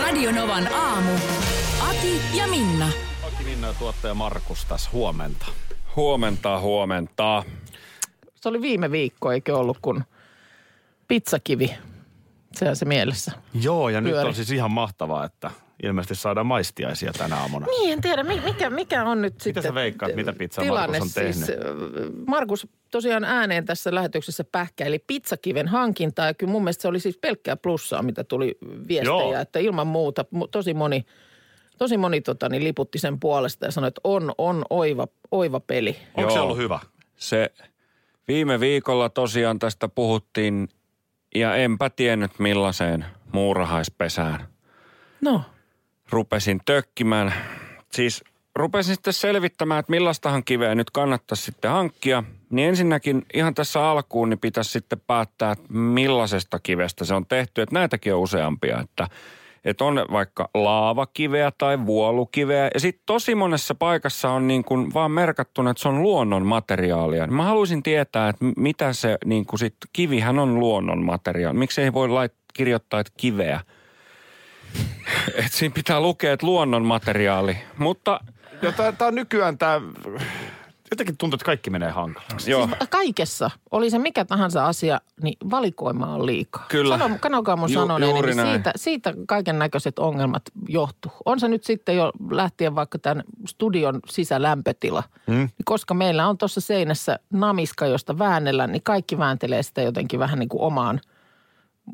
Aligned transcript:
Radionovan 0.00 0.72
aamu. 0.74 1.10
Ati 1.88 2.20
ja 2.34 2.46
Minna. 2.48 2.88
Aki 3.26 3.44
Minna 3.44 3.66
ja 3.66 3.74
tuottaja 3.74 4.14
Markus 4.14 4.64
tässä 4.64 4.90
huomenta. 4.92 5.46
Huomenta, 5.96 6.60
huomenta. 6.60 7.44
Se 8.34 8.48
oli 8.48 8.62
viime 8.62 8.90
viikko, 8.90 9.32
eikö 9.32 9.56
ollut, 9.58 9.78
kun 9.82 10.04
pizzakivi. 11.08 11.74
Sehän 12.52 12.76
se 12.76 12.84
mielessä. 12.84 13.32
Joo, 13.60 13.88
ja 13.88 14.00
nyt 14.00 14.12
Pyöri. 14.12 14.28
on 14.28 14.34
siis 14.34 14.50
ihan 14.50 14.70
mahtavaa, 14.70 15.24
että 15.24 15.50
ilmeisesti 15.82 16.14
saadaan 16.14 16.46
maistiaisia 16.46 17.12
tänä 17.12 17.36
aamuna. 17.36 17.66
Niin, 17.66 17.92
en 17.92 18.00
tiedä, 18.00 18.22
mi- 18.22 18.40
mikä, 18.44 18.70
mikä 18.70 19.04
on 19.04 19.22
nyt 19.22 19.40
sitten 19.40 19.62
sä 19.62 19.74
veikkaat, 19.74 20.14
mitä 20.14 20.32
pizzaa 20.32 20.64
tilanne. 20.64 20.98
Markus 20.98 21.16
on 21.16 21.22
tehnyt? 21.22 21.44
Siis, 21.44 21.58
Markus 22.26 22.68
tosiaan 22.90 23.24
ääneen 23.24 23.64
tässä 23.64 23.94
lähetyksessä 23.94 24.44
pähkäili 24.44 24.98
pizzakiven 24.98 25.68
hankintaa. 25.68 26.26
Ja 26.26 26.34
kyllä 26.34 26.52
mun 26.52 26.62
mielestä 26.64 26.82
se 26.82 26.88
oli 26.88 27.00
siis 27.00 27.18
pelkkää 27.18 27.56
plussaa, 27.56 28.02
mitä 28.02 28.24
tuli 28.24 28.58
viestejä. 28.88 29.04
Joo. 29.04 29.34
Että 29.40 29.58
ilman 29.58 29.86
muuta 29.86 30.24
mu- 30.34 30.48
tosi 30.50 30.74
moni, 30.74 31.06
tosi 31.78 31.96
moni 31.96 32.20
tota, 32.20 32.48
niin 32.48 32.64
liputti 32.64 32.98
sen 32.98 33.20
puolesta 33.20 33.64
ja 33.66 33.70
sanoi, 33.72 33.88
että 33.88 34.00
on, 34.04 34.32
on 34.38 34.64
oiva, 34.70 35.06
oiva 35.30 35.60
peli. 35.60 35.96
Onko 36.14 36.30
se 36.30 36.40
ollut 36.40 36.56
hyvä? 36.58 36.78
Se 37.16 37.50
viime 38.28 38.60
viikolla 38.60 39.08
tosiaan 39.08 39.58
tästä 39.58 39.88
puhuttiin 39.88 40.68
ja 41.34 41.56
enpä 41.56 41.90
tiennyt 41.90 42.38
millaiseen 42.38 43.04
muurahaispesään 43.32 44.46
No, 45.20 45.42
rupesin 46.10 46.60
tökkimään. 46.64 47.34
Siis 47.92 48.24
rupesin 48.56 48.94
sitten 48.94 49.12
selvittämään, 49.12 49.80
että 49.80 49.90
millaistahan 49.90 50.44
kiveä 50.44 50.74
nyt 50.74 50.90
kannattaisi 50.90 51.42
sitten 51.42 51.70
hankkia. 51.70 52.24
Niin 52.50 52.68
ensinnäkin 52.68 53.26
ihan 53.34 53.54
tässä 53.54 53.90
alkuun 53.90 54.30
niin 54.30 54.38
pitäisi 54.38 54.70
sitten 54.70 55.00
päättää, 55.06 55.52
että 55.52 55.64
millaisesta 55.72 56.58
kivestä 56.58 57.04
se 57.04 57.14
on 57.14 57.26
tehty. 57.26 57.62
Että 57.62 57.74
näitäkin 57.74 58.14
on 58.14 58.20
useampia, 58.20 58.80
että, 58.80 59.08
että 59.64 59.84
on 59.84 60.06
vaikka 60.12 60.48
laavakiveä 60.54 61.52
tai 61.58 61.86
vuolukiveä. 61.86 62.70
Ja 62.74 62.80
sitten 62.80 63.02
tosi 63.06 63.34
monessa 63.34 63.74
paikassa 63.74 64.30
on 64.30 64.48
niin 64.48 64.64
kuin 64.64 64.94
vaan 64.94 65.10
merkattuna, 65.10 65.70
että 65.70 65.82
se 65.82 65.88
on 65.88 66.02
luonnon 66.02 66.46
materiaalia. 66.46 67.26
Mä 67.26 67.44
haluaisin 67.44 67.82
tietää, 67.82 68.28
että 68.28 68.44
mitä 68.56 68.92
se 68.92 69.18
niin 69.24 69.46
kuin 69.46 69.58
sit, 69.58 69.76
kivihän 69.92 70.38
on 70.38 70.60
luonnon 70.60 71.04
materiaali. 71.04 71.58
Miksi 71.58 71.82
ei 71.82 71.92
voi 71.92 72.08
lait, 72.08 72.32
kirjoittaa, 72.54 73.00
että 73.00 73.12
kiveä? 73.16 73.60
Et 75.44 75.52
siinä 75.52 75.72
pitää 75.74 76.00
lukea, 76.00 76.32
että 76.32 76.46
luonnon 76.46 76.84
materiaali. 76.84 77.56
Mutta 77.78 78.20
Ja 78.62 78.72
tämä 78.72 79.08
on 79.08 79.14
nykyään 79.14 79.58
tämä, 79.58 79.80
jotenkin 80.90 81.16
tuntuu, 81.16 81.36
että 81.36 81.44
kaikki 81.44 81.70
menee 81.70 81.90
hankalaksi. 81.90 82.50
joo, 82.50 82.68
kaikessa, 82.90 83.50
oli 83.70 83.90
se 83.90 83.98
mikä 83.98 84.24
tahansa 84.24 84.66
asia, 84.66 85.00
niin 85.22 85.36
valikoima 85.50 86.06
on 86.14 86.26
liikaa. 86.26 86.64
Kyllä. 86.68 86.98
Sano, 86.98 87.16
kanokaa 87.20 87.56
mun 87.56 87.72
Ju- 87.72 87.80
sanoneeni, 87.80 88.22
niin 88.22 88.36
näin. 88.36 88.48
siitä, 88.50 88.72
siitä 88.76 89.14
kaiken 89.28 89.58
näköiset 89.58 89.98
ongelmat 89.98 90.42
johtuu. 90.68 91.12
On 91.24 91.40
se 91.40 91.48
nyt 91.48 91.64
sitten 91.64 91.96
jo 91.96 92.12
lähtien 92.30 92.74
vaikka 92.74 92.98
tämän 92.98 93.24
studion 93.48 94.00
sisälämpötila. 94.08 95.02
Hmm. 95.30 95.48
Koska 95.64 95.94
meillä 95.94 96.28
on 96.28 96.38
tuossa 96.38 96.60
seinässä 96.60 97.18
namiska, 97.30 97.86
josta 97.86 98.18
väännellään, 98.18 98.72
niin 98.72 98.82
kaikki 98.82 99.18
vääntelee 99.18 99.62
sitä 99.62 99.82
jotenkin 99.82 100.20
vähän 100.20 100.38
niin 100.38 100.48
kuin 100.48 100.62
omaan 100.62 101.00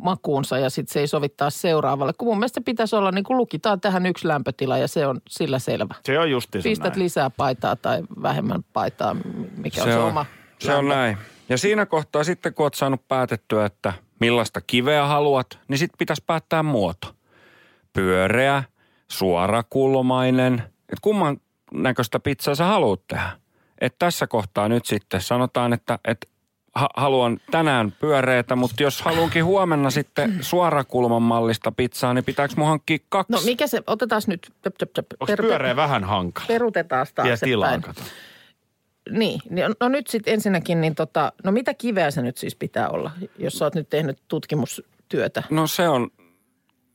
makuunsa 0.02 0.58
ja 0.58 0.70
sitten 0.70 0.92
se 0.92 1.00
ei 1.00 1.06
sovittaa 1.06 1.50
seuraavalle. 1.50 2.12
Kun 2.18 2.28
mun 2.28 2.38
mielestä 2.38 2.60
pitäisi 2.60 2.96
olla 2.96 3.10
niin 3.10 3.24
kuin 3.24 3.36
lukitaan 3.36 3.80
tähän 3.80 4.06
yksi 4.06 4.28
lämpötila 4.28 4.78
ja 4.78 4.88
se 4.88 5.06
on 5.06 5.20
sillä 5.28 5.58
selvä. 5.58 5.94
Se 6.04 6.18
on 6.18 6.30
justiinsa 6.30 6.68
Pistät 6.68 6.94
näin. 6.94 7.04
lisää 7.04 7.30
paitaa 7.30 7.76
tai 7.76 8.02
vähemmän 8.22 8.64
paitaa, 8.72 9.16
mikä 9.56 9.82
on 9.82 9.88
se, 9.88 9.98
oma 9.98 10.26
se 10.58 10.74
on 10.74 10.88
lämpö. 10.88 10.94
näin. 10.94 11.16
Ja 11.48 11.58
siinä 11.58 11.86
kohtaa 11.86 12.24
sitten, 12.24 12.54
kun 12.54 12.66
oot 12.66 12.74
saanut 12.74 13.08
päätettyä, 13.08 13.66
että 13.66 13.92
millaista 14.20 14.60
kiveä 14.60 15.06
haluat, 15.06 15.58
niin 15.68 15.78
sitten 15.78 15.98
pitäisi 15.98 16.22
päättää 16.26 16.62
muoto. 16.62 17.14
Pyöreä, 17.92 18.62
suorakulmainen, 19.10 20.54
että 20.64 21.02
kumman 21.02 21.40
näköistä 21.74 22.20
pizzaa 22.20 22.54
sä 22.54 22.64
haluat 22.64 23.00
tehdä. 23.08 23.30
Et 23.80 23.94
tässä 23.98 24.26
kohtaa 24.26 24.68
nyt 24.68 24.86
sitten 24.86 25.20
sanotaan, 25.20 25.72
että, 25.72 25.98
että 26.04 26.26
ha- 26.74 26.88
haluan 26.96 27.40
tänään 27.50 27.92
pyöreätä, 28.00 28.56
mutta 28.56 28.82
jos 28.82 29.02
haluankin 29.02 29.44
huomenna 29.44 29.90
sitten 29.90 30.38
suorakulman 30.40 31.22
mallista 31.22 31.72
pizzaa, 31.72 32.14
niin 32.14 32.24
pitääkö 32.24 32.54
mun 32.56 32.66
hankkia 32.68 32.98
kaksi? 33.08 33.32
No 33.32 33.40
mikä 33.44 33.66
se, 33.66 33.82
otetaan 33.86 34.22
nyt, 34.26 34.52
töp, 34.62 34.74
töp, 34.78 34.92
töp, 34.92 35.06
Onko 35.20 35.32
pyöreä 35.36 35.76
vähän 35.76 36.04
hankala? 36.04 36.46
perutetaan 36.46 37.06
taaksepäin. 37.14 37.82
kato. 37.82 38.00
Niin, 39.10 39.40
niin 39.50 39.66
on- 39.66 39.74
no 39.80 39.88
nyt 39.88 40.06
sitten 40.06 40.34
ensinnäkin, 40.34 40.80
niin 40.80 40.94
tota, 40.94 41.32
no 41.44 41.52
mitä 41.52 41.74
kiveä 41.74 42.10
se 42.10 42.22
nyt 42.22 42.36
siis 42.36 42.54
pitää 42.56 42.88
olla, 42.88 43.10
jos 43.38 43.52
sä 43.58 43.64
oot 43.64 43.74
nyt 43.74 43.88
tehnyt 43.88 44.18
tutkimustyötä? 44.28 45.42
No 45.50 45.66
se 45.66 45.88
on, 45.88 46.10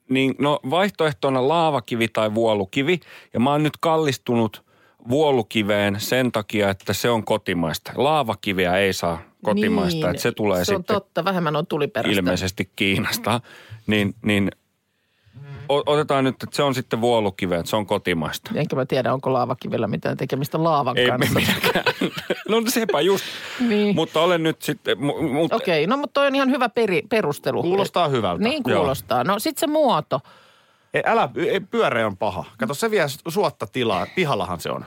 niin 0.10 0.36
no 0.40 0.60
vaihtoehtona 0.70 1.48
laavakivi 1.48 2.08
tai 2.08 2.34
vuolukivi. 2.34 3.00
Ja 3.34 3.40
mä 3.40 3.52
oon 3.52 3.64
nyt 3.64 3.78
kallistunut 3.80 4.64
vuolukiveen 5.09 6.00
sen 6.00 6.31
takia, 6.31 6.69
että 6.69 6.94
se 6.94 7.09
on 7.09 7.23
kotimaista. 7.23 7.91
Laavakiviä 7.95 8.78
ei 8.78 8.94
saa 8.94 9.19
kotimaista, 9.44 10.00
niin, 10.00 10.09
että 10.09 10.22
se 10.22 10.31
tulee 10.31 10.66
se 10.66 10.75
on 10.75 10.79
sitten 10.79 10.95
totta, 10.95 11.25
vähemmän 11.25 11.56
on 11.56 11.68
tuliperäistä. 11.68 12.19
ilmeisesti 12.19 12.72
Kiinasta. 12.75 13.41
Niin, 13.88 14.16
niin 14.22 14.51
otetaan 15.69 16.23
nyt, 16.23 16.44
että 16.44 16.56
se 16.56 16.63
on 16.63 16.75
sitten 16.75 17.01
vuolukiveä, 17.01 17.59
että 17.59 17.69
se 17.69 17.75
on 17.75 17.85
kotimaista. 17.85 18.51
Enkä 18.56 18.75
mä 18.75 18.85
tiedä, 18.85 19.13
onko 19.13 19.34
laavakivellä 19.34 19.88
mitään 19.88 20.18
tekemistä 20.18 20.63
laavan 20.63 20.97
Ei 20.97 21.07
kanssa. 21.07 21.39
No 22.50 22.62
sepä 22.68 23.01
just. 23.01 23.25
Niin. 23.69 23.95
Mutta 23.95 24.22
olen 24.22 24.44
nyt 24.44 24.62
sitten, 24.62 24.97
mu- 24.97 25.22
mut, 25.22 25.53
Okei, 25.53 25.88
no 25.88 25.97
mutta 25.97 26.13
toi 26.13 26.28
on 26.28 26.35
ihan 26.35 26.51
hyvä 26.51 26.69
peri, 26.69 27.01
perustelu. 27.09 27.62
Kuulostaa 27.62 28.07
hyvältä. 28.07 28.44
Niin 28.44 28.63
kuulostaa. 28.63 29.24
No 29.24 29.39
sit 29.39 29.57
se 29.57 29.68
muoto. 29.68 30.19
Ei, 30.94 31.01
älä, 31.06 31.29
ei, 31.35 31.59
pyöreä 31.59 32.07
on 32.07 32.18
paha. 32.18 32.45
Kato, 32.57 32.74
se 32.74 32.91
vie 32.91 33.06
suotta 33.28 33.68
tilaa. 33.68 34.07
Pihallahan 34.16 34.59
se 34.59 34.72
on. 34.72 34.85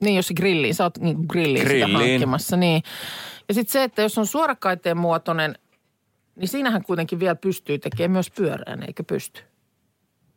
Niin, 0.00 0.16
jos 0.16 0.28
se 0.28 0.34
grilliin, 0.34 0.74
sä 0.74 0.84
oot 0.84 0.98
niin 0.98 1.16
grilliin, 1.28 1.58
sitä 1.58 1.68
Grilliin. 1.68 1.96
hankkimassa, 2.10 2.56
niin. 2.56 2.82
Ja 3.48 3.54
sitten 3.54 3.72
se, 3.72 3.82
että 3.84 4.02
jos 4.02 4.18
on 4.18 4.26
suorakaiteen 4.26 4.96
muotoinen, 4.96 5.58
niin 6.36 6.48
siinähän 6.48 6.82
kuitenkin 6.84 7.20
vielä 7.20 7.34
pystyy 7.34 7.78
tekemään 7.78 8.10
myös 8.10 8.30
pyöreän, 8.30 8.82
eikö 8.82 9.04
pysty? 9.04 9.42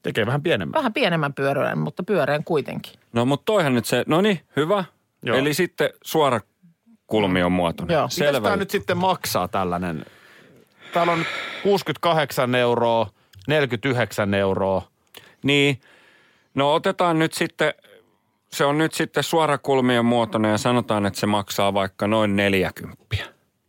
Tekee 0.02 0.26
vähän 0.26 0.44
pienemmän. 0.44 0.74
Vähän 0.78 0.94
pienemmän 0.94 1.34
pyöreän, 1.34 1.78
mutta 1.78 2.04
pyöreän 2.04 2.44
kuitenkin. 2.44 2.94
no 3.14 3.26
mutta 3.26 3.46
toihan 3.46 3.76
nyt 3.76 3.86
se, 3.86 4.04
no 4.08 4.22
niin, 4.22 4.40
hyvä. 4.56 4.84
Joo. 5.24 5.38
Eli 5.38 5.54
sitten 5.54 5.90
suora 6.04 6.40
kulmion 7.08 7.52
muotoinen. 7.52 7.94
Joo. 7.94 8.04
Mitäs 8.04 8.16
Selvä. 8.16 8.42
tämä 8.42 8.56
nyt 8.56 8.70
sitten 8.70 8.98
maksaa 8.98 9.48
tällainen? 9.48 10.06
Täällä 10.94 11.14
on 11.14 11.26
68 11.64 12.56
euroa, 12.56 13.10
49 13.48 14.34
euroa. 14.34 14.88
Niin, 15.44 15.82
no 16.56 16.74
otetaan 16.74 17.20
nyt 17.20 17.34
sitten, 17.34 17.74
se 18.54 18.66
on 18.66 18.78
nyt 18.78 18.94
sitten 18.94 19.24
suorakulmien 19.24 20.06
muotoinen 20.06 20.52
ja 20.52 20.58
sanotaan, 20.58 21.06
että 21.06 21.20
se 21.20 21.26
maksaa 21.26 21.74
vaikka 21.74 22.08
noin 22.08 22.36
40. 22.36 23.04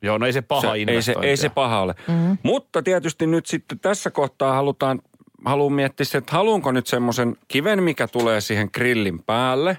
Joo, 0.03 0.19
no 0.19 0.27
ei 0.27 0.33
se 0.33 0.43
paha 0.43 0.61
se, 0.61 0.93
ei, 0.93 1.03
se, 1.03 1.15
ei 1.23 1.37
se 1.37 1.49
paha 1.49 1.81
ole. 1.81 1.95
Mm-hmm. 2.09 2.39
Mutta 2.43 2.83
tietysti 2.83 3.27
nyt 3.27 3.47
sitten 3.47 3.79
tässä 3.79 4.11
kohtaa 4.11 4.55
halutaan, 4.55 5.03
haluan 5.45 5.73
miettiä 5.73 6.05
se, 6.05 6.19
että 6.19 6.33
haluanko 6.33 6.73
nyt 6.73 6.87
semmoisen 6.87 7.37
kiven, 7.49 7.83
mikä 7.83 8.09
tulee 8.09 8.41
siihen 8.41 8.71
grillin 8.75 9.23
päälle, 9.23 9.79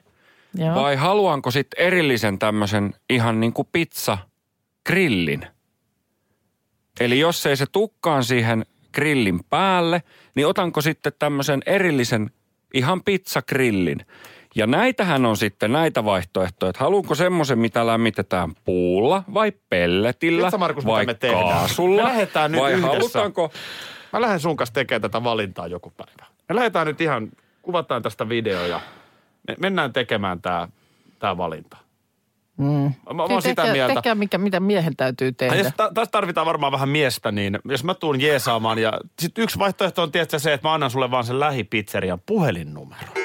Joo. 0.53 0.75
vai 0.75 0.95
haluanko 0.95 1.51
sitten 1.51 1.85
erillisen 1.85 2.39
tämmöisen 2.39 2.93
ihan 3.09 3.39
niin 3.39 3.53
kuin 3.53 3.67
pizza 3.71 4.17
grillin. 4.85 5.47
Eli 6.99 7.19
jos 7.19 7.45
ei 7.45 7.57
se 7.57 7.65
tukkaan 7.65 8.23
siihen 8.23 8.65
grillin 8.93 9.39
päälle, 9.49 10.03
niin 10.35 10.47
otanko 10.47 10.81
sitten 10.81 11.13
tämmöisen 11.19 11.61
erillisen 11.65 12.31
ihan 12.73 13.03
pizzagrillin. 13.03 14.05
Ja 14.55 14.67
näitähän 14.67 15.25
on 15.25 15.37
sitten 15.37 15.71
näitä 15.71 16.05
vaihtoehtoja, 16.05 16.69
että 16.69 16.83
haluanko 16.83 17.15
semmoisen, 17.15 17.59
mitä 17.59 17.87
lämmitetään 17.87 18.51
puulla 18.65 19.23
vai 19.33 19.51
pelletillä 19.69 20.37
Tiedätkö, 20.37 20.57
Markus, 20.57 20.83
mitä 20.83 20.93
vai 20.93 21.05
me 21.05 21.13
tehdään? 21.13 21.43
kaasulla. 21.49 22.01
Me 22.03 22.09
lähdetään 22.09 22.51
nyt 22.51 22.61
vai 22.61 22.71
yhdessä. 22.71 22.87
halutaanko, 22.87 23.51
Mä 24.13 24.21
lähden 24.21 24.39
sun 24.39 24.55
kanssa 24.57 24.73
tekemään 24.73 25.01
tätä 25.01 25.23
valintaa 25.23 25.67
joku 25.67 25.93
päivä. 25.97 26.25
Me 26.49 26.55
lähdetään 26.55 26.87
nyt 26.87 27.01
ihan, 27.01 27.27
kuvataan 27.61 28.01
tästä 28.01 28.29
video 28.29 28.65
ja 28.65 28.79
me 29.47 29.55
mennään 29.59 29.93
tekemään 29.93 30.41
tämä 30.41 30.67
tää 31.19 31.37
valinta. 31.37 31.77
Mm. 32.57 32.65
Mä, 32.67 33.13
mä 33.13 33.23
oon 33.23 33.41
sitä 33.41 33.55
tehkää, 33.61 33.73
mieltä. 33.73 33.93
Tehkää 33.93 34.15
mikä, 34.15 34.37
mitä 34.37 34.59
miehen 34.59 34.95
täytyy 34.95 35.27
Ja 35.27 35.31
tehdä. 35.33 35.55
jos 35.55 35.67
ta- 35.77 35.91
tässä 35.93 36.11
tarvitaan 36.11 36.45
varmaan 36.47 36.71
vähän 36.71 36.89
miestä, 36.89 37.31
niin 37.31 37.59
jos 37.69 37.83
mä 37.83 37.93
tuun 37.93 38.21
jeesaamaan 38.21 38.77
ja 38.79 38.93
sitten 39.19 39.43
yksi 39.43 39.59
vaihtoehto 39.59 40.01
on 40.01 40.11
tietysti 40.11 40.39
se, 40.39 40.53
että 40.53 40.67
mä 40.67 40.73
annan 40.73 40.91
sulle 40.91 41.11
vaan 41.11 41.23
sen 41.23 41.39
lähipizzerian 41.39 42.19
puhelinnumero. 42.25 43.24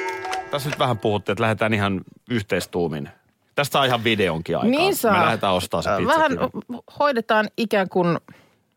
Tässä 0.51 0.69
nyt 0.69 0.79
vähän 0.79 0.99
puhuttiin, 0.99 1.33
että 1.33 1.43
lähdetään 1.43 1.75
ihan 1.75 2.01
yhteistuumin. 2.31 3.09
Tästä 3.55 3.73
saa 3.73 3.85
ihan 3.85 4.05
videonkin 4.05 4.57
aikaan. 4.57 4.71
Niin 4.71 4.97
saa. 4.97 5.13
Me 5.13 5.19
lähdetään 5.25 5.55
ostamaan 5.55 5.85
se 5.85 6.07
Vähän 6.07 6.31
pizzakivi. 6.31 6.79
hoidetaan 6.99 7.49
ikään 7.57 7.89
kuin, 7.89 8.19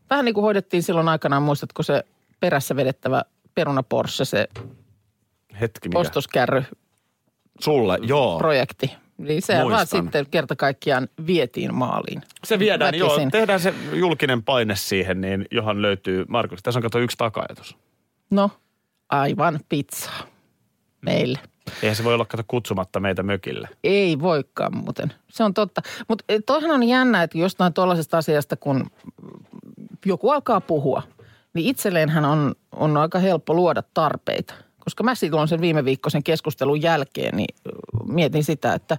vähän 0.09 0.25
niin 0.25 0.33
kuin 0.35 0.41
hoidettiin 0.43 0.83
silloin 0.83 1.09
aikanaan, 1.09 1.43
muistatko 1.43 1.83
se 1.83 2.03
perässä 2.39 2.75
vedettävä 2.75 3.23
peruna 3.55 3.83
Porsche, 3.83 4.25
se 4.25 4.47
Hetki 5.61 5.89
mikä. 5.89 5.99
ostoskärry 5.99 6.63
Sulle, 7.59 7.97
joo. 8.01 8.37
projekti. 8.37 8.91
Niin 9.17 9.41
se 9.41 9.53
vaan 9.53 9.67
Muistan. 9.67 9.87
sitten 10.03 10.25
kerta 10.31 10.55
kaikkiaan 10.55 11.07
vietiin 11.27 11.73
maaliin. 11.75 12.21
Se 12.43 12.59
viedään, 12.59 12.95
joo. 12.95 13.09
Väkisin. 13.09 13.31
Tehdään 13.31 13.59
se 13.59 13.73
julkinen 13.93 14.43
paine 14.43 14.75
siihen, 14.75 15.21
niin 15.21 15.45
johan 15.51 15.81
löytyy 15.81 16.25
Markus. 16.27 16.63
Tässä 16.63 16.77
on 16.77 16.83
kato 16.83 16.99
yksi 16.99 17.17
takajatus. 17.17 17.77
No, 18.29 18.51
aivan 19.09 19.59
pizzaa 19.69 20.19
meille. 21.01 21.39
Eihän 21.81 21.95
se 21.95 22.03
voi 22.03 22.13
olla 22.13 22.25
kato 22.25 22.43
kutsumatta 22.47 22.99
meitä 22.99 23.23
mökille. 23.23 23.69
Ei 23.83 24.19
voikaan 24.19 24.77
muuten. 24.77 25.13
Se 25.29 25.43
on 25.43 25.53
totta. 25.53 25.81
Mutta 26.07 26.25
toihan 26.45 26.71
on 26.71 26.83
jännä, 26.83 27.23
että 27.23 27.37
jostain 27.37 27.73
tuollaisesta 27.73 28.17
asiasta, 28.17 28.55
kun 28.55 28.91
joku 30.05 30.29
alkaa 30.29 30.61
puhua, 30.61 31.03
niin 31.53 31.67
itselleenhän 31.67 32.25
on, 32.25 32.55
on 32.71 32.97
aika 32.97 33.19
helppo 33.19 33.53
luoda 33.53 33.83
tarpeita. 33.93 34.53
Koska 34.79 35.03
mä 35.03 35.15
silloin 35.15 35.47
sen 35.47 35.61
viime 35.61 35.85
viikkoisen 35.85 36.23
keskustelun 36.23 36.81
jälkeen, 36.81 37.37
niin 37.37 37.55
mietin 38.07 38.43
sitä, 38.43 38.73
että 38.73 38.97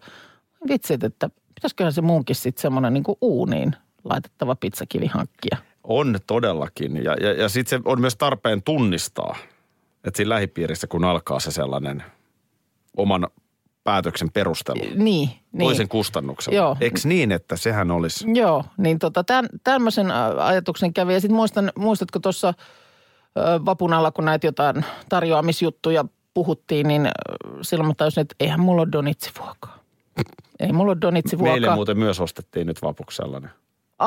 vitsit, 0.68 1.04
että 1.04 1.30
pitäisiköhän 1.54 1.92
se 1.92 2.00
munkin 2.00 2.36
sitten 2.36 2.62
semmoinen 2.62 2.94
niin 2.94 3.04
uuniin 3.20 3.76
laitettava 4.04 4.54
pizzakivi 4.54 5.06
hankkia. 5.06 5.56
On 5.84 6.18
todellakin. 6.26 7.04
Ja, 7.04 7.16
ja, 7.20 7.32
ja 7.32 7.48
sitten 7.48 7.78
se 7.78 7.82
on 7.84 8.00
myös 8.00 8.16
tarpeen 8.16 8.62
tunnistaa, 8.62 9.36
että 10.04 10.16
siinä 10.16 10.28
lähipiirissä 10.28 10.86
kun 10.86 11.04
alkaa 11.04 11.40
se 11.40 11.50
sellainen 11.50 12.02
oman 12.96 13.28
päätöksen 13.84 14.30
perustelu 14.32 14.80
Niin, 14.94 15.30
niin. 15.52 15.58
toisen 15.58 15.88
kustannuksella. 15.88 16.56
Joo. 16.56 16.76
Eikö 16.80 17.00
niin, 17.04 17.32
että 17.32 17.56
sehän 17.56 17.90
olisi... 17.90 18.24
Joo, 18.34 18.64
niin 18.76 18.98
tota, 18.98 19.24
tämän, 19.24 19.46
tämmöisen 19.64 20.10
ajatuksen 20.38 20.94
kävi. 20.94 21.14
Ja 21.14 21.20
sitten 21.20 21.36
muistan, 21.36 21.72
muistatko 21.78 22.18
tuossa 22.18 22.54
vapun 23.64 23.92
alla, 23.92 24.10
kun 24.10 24.24
näitä 24.24 24.46
jotain 24.46 24.84
tarjoamisjuttuja 25.08 26.04
puhuttiin, 26.34 26.88
niin 26.88 27.08
silloin 27.62 27.88
mä 27.88 27.94
tajusin, 27.96 28.20
että 28.20 28.34
eihän 28.40 28.60
mulla 28.60 28.82
ole 28.82 28.92
donitsivuokaa. 28.92 29.78
Ei 30.60 30.72
mulla 30.72 30.92
ole 30.92 31.00
donitsivuokaa. 31.00 31.52
Meille 31.52 31.74
muuten 31.74 31.98
myös 31.98 32.20
ostettiin 32.20 32.66
nyt 32.66 32.82
vapuksi 32.82 33.16
sellainen. 33.16 33.50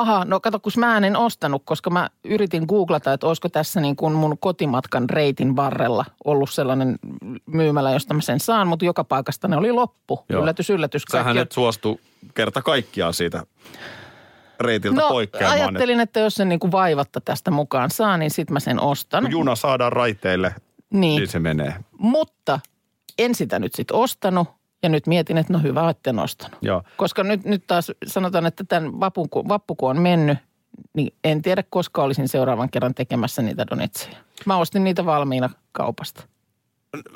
Aha, 0.00 0.24
no 0.24 0.40
kato, 0.40 0.60
kun 0.60 0.72
mä 0.76 0.96
en 0.98 1.16
ostanut, 1.16 1.62
koska 1.64 1.90
mä 1.90 2.08
yritin 2.24 2.64
googlata, 2.68 3.12
että 3.12 3.26
olisiko 3.26 3.48
tässä 3.48 3.80
niin 3.80 3.96
kuin 3.96 4.12
mun 4.12 4.38
kotimatkan 4.38 5.10
reitin 5.10 5.56
varrella 5.56 6.04
ollut 6.24 6.50
sellainen 6.50 6.98
myymälä, 7.46 7.90
josta 7.92 8.14
mä 8.14 8.20
sen 8.20 8.40
saan, 8.40 8.68
mutta 8.68 8.84
joka 8.84 9.04
paikasta 9.04 9.48
ne 9.48 9.56
oli 9.56 9.72
loppu. 9.72 10.24
Joo. 10.28 10.42
Yllätys, 10.42 10.70
yllätys. 10.70 11.02
Sähän 11.12 11.24
Kaikki- 11.24 11.40
et 11.42 11.52
suostu 11.52 12.00
kerta 12.34 12.62
kaikkiaan 12.62 13.14
siitä 13.14 13.42
reitiltä 14.60 15.00
No 15.00 15.08
poikkeamaan. 15.08 15.60
ajattelin, 15.60 16.00
että 16.00 16.20
jos 16.20 16.34
sen 16.34 16.48
niin 16.48 16.60
kuin 16.60 16.72
vaivatta 16.72 17.20
tästä 17.20 17.50
mukaan 17.50 17.90
saa, 17.90 18.16
niin 18.16 18.30
sit 18.30 18.50
mä 18.50 18.60
sen 18.60 18.80
ostan. 18.80 19.22
Kun 19.24 19.30
juna 19.32 19.54
saadaan 19.56 19.92
raiteille, 19.92 20.54
Niin. 20.90 21.16
niin 21.20 21.28
se 21.28 21.38
menee. 21.38 21.74
Mutta 21.98 22.60
en 23.18 23.34
sitä 23.34 23.58
nyt 23.58 23.74
sitten 23.74 23.96
ostanut 23.96 24.48
ja 24.82 24.88
nyt 24.88 25.06
mietin, 25.06 25.38
että 25.38 25.52
no 25.52 25.58
hyvä, 25.58 25.90
että 25.90 26.10
en 26.10 26.18
ostanut. 26.18 26.58
Joo. 26.62 26.82
Koska 26.96 27.24
nyt, 27.24 27.44
nyt 27.44 27.66
taas 27.66 27.92
sanotaan, 28.06 28.46
että 28.46 28.64
tämän 28.68 29.00
vapun, 29.00 29.28
kun- 29.30 29.48
vappu 29.48 29.74
kun 29.74 29.90
on 29.90 30.00
mennyt, 30.00 30.38
niin 30.94 31.14
en 31.24 31.42
tiedä 31.42 31.64
koska 31.70 32.02
olisin 32.02 32.28
seuraavan 32.28 32.70
kerran 32.70 32.94
tekemässä 32.94 33.42
niitä 33.42 33.66
donetseja. 33.70 34.16
Mä 34.46 34.56
ostin 34.56 34.84
niitä 34.84 35.04
valmiina 35.06 35.50
kaupasta. 35.72 36.22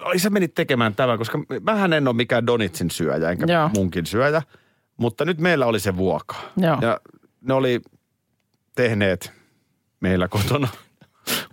Ai 0.05 0.19
sä 0.19 0.31
menit 0.31 0.55
tekemään 0.55 0.94
tämän, 0.94 1.19
koska 1.19 1.38
mähän 1.61 1.93
en 1.93 2.09
ole 2.09 2.17
mikään 2.17 2.47
Donitsin 2.47 2.91
syöjä, 2.91 3.31
enkä 3.31 3.47
Joo. 3.53 3.70
munkin 3.76 4.06
syöjä. 4.06 4.43
Mutta 4.97 5.25
nyt 5.25 5.38
meillä 5.38 5.67
oli 5.67 5.81
se 5.81 5.97
vuoka. 5.97 6.37
Joo. 6.56 6.79
Ja 6.81 7.00
ne 7.41 7.55
oli 7.55 7.81
tehneet 8.75 9.32
meillä 10.00 10.29
kotona 10.29 10.69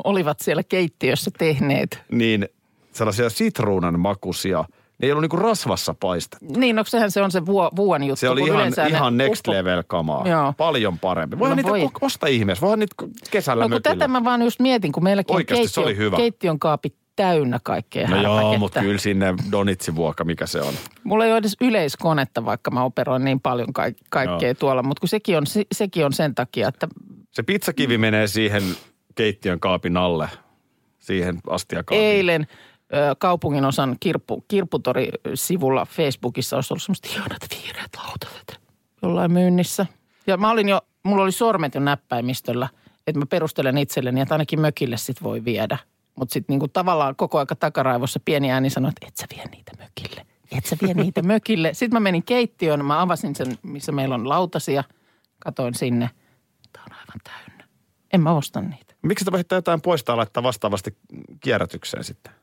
Olivat 0.03 0.39
siellä 0.39 0.63
keittiössä 0.63 1.31
tehneet. 1.37 2.01
niin 2.11 2.47
sellaisia 2.91 3.29
sitruunan 3.29 3.99
makuisia. 3.99 4.63
Ne 5.01 5.05
ei 5.07 5.11
ollut 5.11 5.21
niinku 5.21 5.37
rasvassa 5.37 5.93
paistettu. 5.99 6.45
Niin, 6.59 6.75
no 6.75 6.83
sehän 6.83 7.11
se 7.11 7.21
on 7.21 7.31
se 7.31 7.45
vuo, 7.45 7.69
vuon 7.75 8.03
juttu. 8.03 8.15
Se 8.19 8.29
oli 8.29 8.41
ihan, 8.41 8.55
yleensä 8.55 8.83
ne 8.83 8.89
ihan 8.89 9.17
next 9.17 9.47
uppo- 9.47 9.51
level 9.51 9.83
kamaa. 9.87 10.27
Joo. 10.27 10.53
Paljon 10.57 10.99
parempi. 10.99 11.39
Voihan 11.39 11.57
No 11.57 11.61
niitä 11.63 11.69
voi. 11.69 11.89
osta 12.01 12.27
ihmeessä. 12.27 12.61
Voihan 12.61 12.79
niitä 12.79 12.95
kesällä 13.31 13.63
No 13.63 13.67
kun 13.67 13.75
mökillä. 13.75 13.95
tätä 13.95 14.07
mä 14.07 14.23
vaan 14.23 14.41
just 14.41 14.59
mietin, 14.59 14.91
kun 14.91 15.03
meilläkin 15.03 15.35
Oikeasti 15.35 15.63
on 15.63 15.69
se 15.69 15.79
oli 15.79 15.97
hyvä. 15.97 16.17
keittiön 16.17 16.59
kaapit 16.59 16.95
täynnä 17.15 17.59
kaikkea 17.63 18.07
No 18.07 18.21
joo, 18.21 18.57
mutta 18.57 18.79
kyllä 18.81 18.97
sinne 18.97 19.33
Donitsivuoka, 19.51 20.23
mikä 20.23 20.45
se 20.47 20.61
on. 20.61 20.73
Mulla 21.03 21.25
ei 21.25 21.31
ole 21.31 21.37
edes 21.37 21.57
yleiskonetta, 21.61 22.45
vaikka 22.45 22.71
mä 22.71 22.83
operoin 22.83 23.25
niin 23.25 23.39
paljon 23.39 23.73
kaik- 23.73 23.97
kaikkea 24.09 24.49
Joo. 24.49 24.53
tuolla. 24.59 24.83
Mutta 24.83 24.99
kun 25.01 25.09
sekin 25.09 25.37
on, 25.37 25.47
se, 25.47 25.63
sekin 25.71 26.05
on 26.05 26.13
sen 26.13 26.35
takia, 26.35 26.67
että 26.67 26.87
Se 27.31 27.43
pizzakivi 27.43 27.97
menee 27.97 28.27
siihen 28.27 28.63
keittiön 29.15 29.59
kaapin 29.59 29.97
alle, 29.97 30.29
siihen 30.99 31.39
astiakaapiin. 31.49 32.05
eilen 32.05 32.47
kaupungin 33.17 33.65
osan 33.65 33.97
kirppu, 33.99 34.45
kirpputori-sivulla 34.47 35.85
Facebookissa 35.85 36.55
olisi 36.55 36.73
ollut 36.73 36.83
semmoista 36.83 37.09
ihanat 37.11 37.47
vihreät 37.51 37.91
lautaset 37.97 38.59
jollain 39.01 39.31
myynnissä. 39.31 39.85
Ja 40.27 40.37
mä 40.37 40.51
olin 40.51 40.69
jo, 40.69 40.81
mulla 41.03 41.23
oli 41.23 41.31
sormet 41.31 41.75
jo 41.75 41.81
näppäimistöllä, 41.81 42.69
että 43.07 43.19
mä 43.19 43.25
perustelen 43.25 43.77
itselleni, 43.77 44.21
että 44.21 44.33
ainakin 44.33 44.59
mökille 44.59 44.97
sit 44.97 45.23
voi 45.23 45.45
viedä. 45.45 45.77
Mutta 46.15 46.33
sitten 46.33 46.53
niinku 46.53 46.67
tavallaan 46.67 47.15
koko 47.15 47.37
aika 47.37 47.55
takaraivossa 47.55 48.19
pieni 48.25 48.51
ääni 48.51 48.69
sanoi, 48.69 48.89
että 48.89 49.07
et 49.07 49.17
sä 49.17 49.27
vie 49.35 49.45
niitä 49.45 49.71
mökille. 49.77 50.25
Et 50.57 50.65
sä 50.65 50.77
vie 50.81 50.93
niitä 50.93 51.21
mökille. 51.21 51.73
Sitten 51.73 51.95
mä 51.95 51.99
menin 51.99 52.23
keittiöön, 52.23 52.85
mä 52.85 53.01
avasin 53.01 53.35
sen, 53.35 53.57
missä 53.63 53.91
meillä 53.91 54.15
on 54.15 54.29
lautasia. 54.29 54.83
Katoin 55.39 55.73
sinne. 55.73 56.09
Tämä 56.73 56.85
on 56.89 56.93
aivan 56.93 57.19
täynnä. 57.23 57.67
En 58.13 58.21
mä 58.21 58.31
osta 58.31 58.61
niitä. 58.61 58.95
Miksi 59.01 59.25
te 59.25 59.31
voitte 59.31 59.55
jotain 59.55 59.81
poistaa 59.81 60.17
laittaa 60.17 60.43
vastaavasti 60.43 60.97
kierrätykseen 61.39 62.03
sitten? 62.03 62.33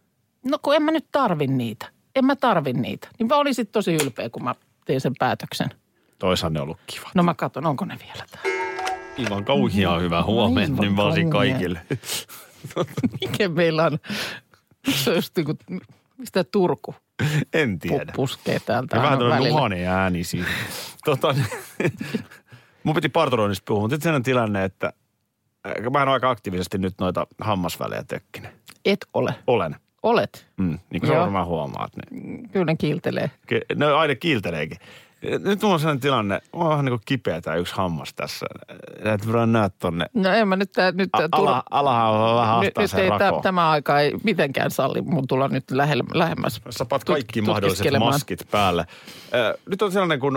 No 0.51 0.59
kun 0.63 0.75
en 0.75 0.83
mä 0.83 0.91
nyt 0.91 1.07
tarvi 1.13 1.47
niitä. 1.47 1.87
En 2.15 2.25
mä 2.25 2.37
tarvi 2.37 2.73
niitä. 2.73 3.09
Niin 3.19 3.27
mä 3.27 3.37
olisin 3.37 3.67
tosi 3.67 3.95
ylpeä, 3.95 4.31
kun 4.31 4.45
mä 4.45 4.55
tein 4.85 5.01
sen 5.01 5.13
päätöksen. 5.19 5.69
Toisaan 6.19 6.53
ne 6.53 6.61
on 6.61 6.65
ollut 6.65 6.79
kiva. 6.87 7.11
No 7.15 7.23
mä 7.23 7.35
katson, 7.35 7.67
onko 7.67 7.85
ne 7.85 7.99
vielä 8.05 8.25
täällä. 8.31 8.57
Ivan 9.19 9.45
kauhia 9.45 9.99
hyvää 9.99 10.23
huomenta, 10.25 10.83
niin 10.83 10.97
varsin 10.97 11.31
kaikille. 11.31 11.81
Mikä 13.21 13.49
meillä 13.49 13.85
on? 13.85 13.99
Se 14.89 15.11
on 15.11 15.17
just 15.17 15.37
niin 15.37 15.45
kuin, 15.45 15.59
mistä 16.19 16.45
Turku 16.45 16.95
En 17.53 17.79
tiedä. 17.79 18.13
puskee 18.17 18.61
täältä 18.61 18.97
vähän 18.97 19.19
tämmöinen 19.19 19.49
nuhanen 19.53 19.89
ääni 19.89 20.25
siinä. 20.25 20.49
tota, 21.05 21.35
mun 22.85 22.95
piti 22.95 23.09
parturoinnista 23.09 23.65
puhua, 23.69 23.83
mutta 23.83 23.95
sitten 23.95 24.23
tilanne, 24.23 24.65
että 24.65 24.93
äh, 25.67 25.73
mä 25.93 26.03
en 26.03 26.09
ole 26.09 26.15
aika 26.15 26.31
aktiivisesti 26.31 26.79
nyt 26.79 26.95
noita 27.01 27.27
hammasvälejä 27.41 28.05
tökkinen. 28.09 28.53
Et 28.85 29.07
ole. 29.15 29.35
Olen. 29.47 29.77
Olet. 30.07 30.47
Mm, 30.57 30.79
niin 30.91 31.01
kuin 31.01 31.11
sä 31.13 31.19
varmaan 31.21 31.47
huomaat. 31.47 31.93
Niin. 32.11 32.49
Kyllä 32.49 32.65
ne 32.65 32.77
kiiltelee. 32.77 33.31
No 33.77 33.97
aina 33.97 34.15
kiilteleekin. 34.15 34.79
Nyt 35.45 35.63
mulla 35.63 35.75
on 35.75 35.81
sellainen 35.81 36.01
tilanne, 36.01 36.41
mulla 36.53 36.65
on 36.65 36.71
vähän 36.71 36.85
niin 36.85 36.93
kuin 36.93 37.03
kipeä 37.05 37.41
tämä 37.41 37.57
yksi 37.57 37.75
hammas 37.77 38.15
tässä. 38.15 38.47
Et 39.15 39.27
voidaan 39.27 39.53
näe 39.53 39.71
tonne. 39.79 40.07
No 40.15 40.31
en 40.31 40.49
mä 40.49 40.57
nyt, 40.57 40.73
tää, 40.73 40.93
nyt 40.93 41.09
tää 41.19 41.29
A- 41.33 41.39
ala, 41.39 41.63
alahan 41.71 42.11
on 42.13 42.37
vähän 42.37 42.61
nyt, 42.61 42.79
nyt 42.79 42.95
ei, 42.95 43.09
rako. 43.11 43.37
tä, 43.37 43.43
tämä 43.43 43.71
aika 43.71 44.01
ei 44.01 44.13
mitenkään 44.25 44.71
salli 44.71 45.01
mun 45.03 45.27
tulla 45.27 45.49
nyt 45.49 45.71
lähellä, 45.71 46.05
lähemmäs. 46.15 46.61
Sä 46.71 46.85
paat 46.85 47.03
tut- 47.03 47.13
kaikki 47.15 47.43
mahdolliset 47.43 47.87
maskit 47.99 48.49
päälle. 48.51 48.87
Ö, 49.35 49.59
Nyt 49.71 49.83
on 49.83 49.93
sellainen, 49.93 50.21
kun 50.21 50.33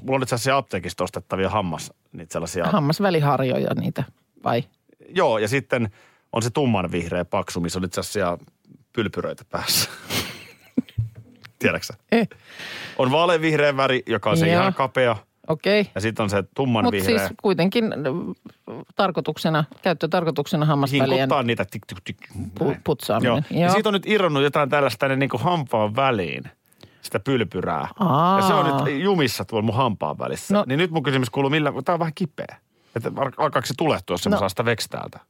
mulla 0.00 0.16
on 0.16 0.22
itse 0.22 0.34
asiassa 0.34 0.56
apteekista 0.56 1.04
ostettavia 1.04 1.48
hammas, 1.50 1.92
niitä 2.12 2.32
sellaisia. 2.32 2.64
Hammasväliharjoja 2.64 3.74
niitä, 3.74 4.04
vai? 4.44 4.64
Joo, 5.08 5.38
ja 5.38 5.48
sitten 5.48 5.90
on 6.32 6.42
se 6.42 6.50
tumman 6.50 6.92
vihreä 6.92 7.24
paksu, 7.24 7.60
missä 7.60 7.78
on 7.78 7.84
itse 7.84 8.00
asiassa 8.00 8.38
pylpyröitä 8.92 9.44
päässä. 9.50 9.88
Tiedätkö 11.58 11.92
Eh, 12.12 12.28
On 12.98 13.10
vaaleanvihreä 13.10 13.76
väri, 13.76 14.02
joka 14.06 14.30
on 14.30 14.36
se 14.36 14.46
Joo. 14.48 14.60
ihan 14.60 14.74
kapea. 14.74 15.16
okei. 15.48 15.80
Okay. 15.80 15.92
Ja 15.94 16.00
sitten 16.00 16.22
on 16.22 16.30
se 16.30 16.44
tumman 16.54 16.84
Mutta 16.84 16.96
vihreä. 16.96 17.18
siis 17.18 17.30
kuitenkin 17.42 17.84
äh, 17.92 18.74
tarkoituksena, 18.96 19.64
käyttötarkoituksena 19.82 20.66
hammasvälien 20.66 21.10
Hinkuttaa 21.10 21.42
niitä 21.42 21.64
tik, 21.64 21.82
tik, 21.86 21.98
tik. 22.04 22.16
pu- 22.60 22.80
putsaaminen. 22.84 23.44
Joo. 23.50 23.62
Ja 23.62 23.70
siitä 23.72 23.88
on 23.88 23.92
nyt 23.92 24.06
irronnut 24.06 24.42
jotain 24.42 24.68
tällaista 24.68 25.08
niin 25.16 25.30
kuin 25.30 25.42
hampaan 25.42 25.96
väliin, 25.96 26.44
sitä 27.02 27.20
pylpyrää. 27.20 27.88
Ja 28.36 28.46
se 28.46 28.54
on 28.54 28.66
Aa. 28.66 28.84
nyt 28.84 29.00
jumissa 29.02 29.44
tuolla 29.44 29.66
mun 29.66 29.74
hampaan 29.76 30.18
välissä. 30.18 30.54
No. 30.54 30.64
Niin 30.66 30.78
nyt 30.78 30.90
mun 30.90 31.02
kysymys 31.02 31.30
kuuluu, 31.30 31.50
millä, 31.50 31.72
tämä 31.84 31.94
on 31.94 32.00
vähän 32.00 32.14
kipeä. 32.14 32.56
Että 32.96 33.10
al- 33.16 33.30
alkaako 33.36 33.66
se 33.66 33.74
tulehtua, 33.78 34.14
jos 34.14 34.28
no. 34.28 34.48
Sitä 34.48 34.64
veksi 34.64 34.88
täältä? 34.88 35.20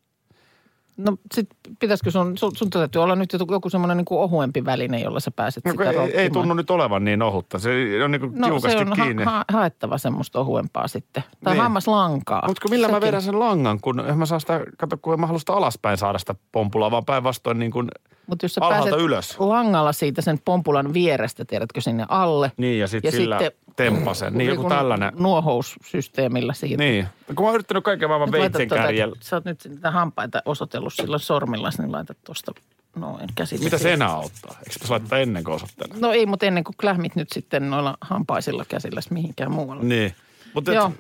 No 1.04 1.16
sit 1.35 1.49
pitäisikö 1.78 2.11
sun, 2.11 2.38
sun, 2.38 2.57
sun 2.57 2.71
täytyy 2.71 3.02
olla 3.02 3.16
nyt 3.16 3.33
joku, 3.50 3.71
semmoinen 3.71 3.97
niin 3.97 4.07
ohuempi 4.11 4.64
väline, 4.64 5.00
jolla 5.00 5.21
sä 5.21 5.30
pääset 5.30 5.64
No, 5.64 5.71
sitä 5.71 5.90
ei, 5.90 6.16
ei 6.16 6.30
tunnu 6.30 6.54
nyt 6.54 6.71
olevan 6.71 7.04
niin 7.04 7.23
ohutta. 7.23 7.59
Se 7.59 7.71
on 8.04 8.11
niin 8.11 8.21
kuin 8.21 8.33
No 8.35 8.47
tiukasti 8.47 8.78
se 8.78 8.85
on 8.85 8.92
kiinni. 9.04 9.25
ha- 9.25 9.30
ha- 9.30 9.45
haettava 9.52 9.99
semmoista 9.99 10.40
ohuempaa 10.40 10.88
sitten. 10.88 11.25
Tai 11.45 11.54
Niin. 11.54 11.62
hammaslankaa. 11.62 12.42
Mutta 12.47 12.69
millä 12.69 12.88
mä 12.88 12.92
Sekin. 12.95 13.07
vedän 13.07 13.23
sen 13.23 13.38
langan, 13.40 13.80
kun 13.80 14.00
en 14.00 14.19
mä 14.19 14.26
saa 14.26 14.38
sitä, 14.40 14.61
kato 14.78 14.97
kun 15.02 15.14
en 15.14 15.21
mä 15.21 15.26
halua 15.26 15.38
sitä 15.38 15.52
alaspäin 15.52 15.99
saada 15.99 16.19
sitä 16.19 16.35
pompulaa, 16.52 16.90
vaan 16.90 17.04
päinvastoin 17.04 17.59
niin 17.59 17.71
kuin, 17.73 17.88
Mutta 18.31 18.45
jos 18.45 18.55
sä 18.55 18.61
alhaalta 18.65 18.91
pääset 18.91 19.05
ylös. 19.07 19.37
langalla 19.39 19.93
siitä 19.93 20.23
sen 20.23 20.39
pompulan 20.45 20.95
vierestä, 20.95 21.45
tiedätkö, 21.45 21.81
sinne 21.81 22.07
alle. 22.09 22.53
niin 22.57 22.79
ja 22.79 22.87
sitten 22.89 23.09
Ja 23.09 23.13
sillä 23.13 23.39
sitten- 23.39 23.61
tempasen. 23.77 24.39
Niin 24.39 24.51
joku 24.51 24.69
tällainen. 24.69 25.13
Nuohoussysteemillä 25.19 26.53
siitä. 26.55 26.77
Niin. 26.83 27.07
Kun 27.35 27.45
mä 27.45 27.49
oon 27.49 27.55
yrittänyt 27.55 27.85
kaiken 27.85 28.09
maailman 28.09 28.33
veitsen 28.33 28.69
tuota- 28.69 28.83
kärjellä. 28.83 29.17
Sä 29.21 29.37
oot 29.37 29.45
nyt 29.45 29.61
niitä 29.69 29.91
hampaita 29.91 30.43
osoitellut 30.45 30.95
sillä 30.95 31.19
sormilla, 31.19 31.71
niin 31.79 31.93
laitat 31.93 32.17
tuosta 32.25 32.53
noin 32.97 33.29
käsille. 33.35 33.65
Mitä 33.65 33.79
se 33.79 33.93
enää 33.93 34.09
auttaa? 34.13 34.51
Eikö 34.59 34.65
pitäisi 34.73 34.91
laittaa 34.91 35.19
ennen 35.19 35.45
kuin 35.45 35.55
osoitteella? 35.55 35.95
No 36.01 36.13
ei, 36.13 36.27
mutta 36.27 36.47
ennen 36.47 36.65
kuin 36.65 36.77
klähmit 36.81 37.17
nyt 37.17 37.29
sitten 37.33 37.71
noilla 37.71 37.97
hampaisilla 38.01 38.65
käsillä 38.69 39.01
mihinkään 39.11 39.51
muualle. 39.53 39.85
Niin. 39.85 40.15
Mutta 40.55 40.73
Joo. 40.73 40.93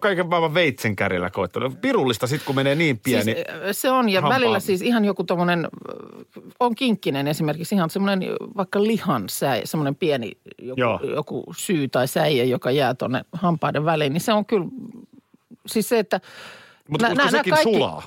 Kaiken 0.00 0.28
maailman 0.28 0.54
veitsen 0.54 0.96
kärjellä 0.96 1.30
koittanut. 1.30 1.80
Pirullista 1.80 2.26
sit, 2.26 2.42
kun 2.42 2.54
menee 2.54 2.74
niin 2.74 2.98
pieni. 2.98 3.24
Siis, 3.24 3.36
äh, 3.38 3.54
se 3.72 3.90
on, 3.90 4.08
ja 4.08 4.20
hampaa- 4.20 4.38
välillä 4.38 4.60
siis 4.60 4.82
ihan 4.82 5.04
joku 5.04 5.24
tommonen, 5.24 5.58
äh, 5.64 6.42
on 6.60 6.74
kinkkinen 6.74 7.28
esimerkiksi 7.28 7.74
ihan 7.74 7.90
semmoinen 7.90 8.28
vaikka 8.56 8.82
lihan 8.82 9.24
säi, 9.28 9.60
semmoinen 9.66 9.94
pieni 9.94 10.32
joku, 10.58 10.80
Joo. 10.80 11.00
joku 11.14 11.44
syy 11.56 11.88
tai 11.88 12.08
säie, 12.08 12.44
joka 12.44 12.70
jää 12.70 12.94
tuonne 12.94 13.24
hampaiden 13.32 13.84
väliin, 13.84 14.12
niin 14.12 14.20
se 14.20 14.32
on 14.32 14.46
kyllä, 14.46 14.66
siis 15.66 15.88
se, 15.88 15.98
että 15.98 16.20
Mutta 16.88 17.14
nä- 17.14 17.30
sekin 17.30 17.50
kaikki- 17.54 17.72
sulaa. 17.74 18.02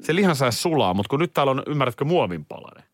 Se 0.00 0.14
lihan 0.14 0.36
sulaa, 0.50 0.94
mutta 0.94 1.10
kun 1.10 1.20
nyt 1.20 1.34
täällä 1.34 1.50
on, 1.50 1.62
ymmärrätkö, 1.66 2.04
muovin 2.04 2.44
palanen. 2.44 2.84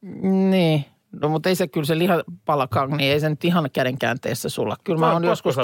Niin. 0.51 0.85
No 1.13 1.29
mutta 1.29 1.49
ei 1.49 1.55
se 1.55 1.69
kyllä 1.69 1.87
se 1.87 1.99
lihapalakaan, 1.99 2.91
niin 2.91 3.13
ei 3.13 3.21
se 3.21 3.29
nyt 3.29 3.45
ihan 3.45 3.71
käden 3.73 3.99
käänteessä 3.99 4.49
sulla. 4.49 4.77
Kyllä 4.85 4.99
mä 4.99 5.07
Vai 5.07 5.13
oon 5.13 5.25
joskus 5.25 5.57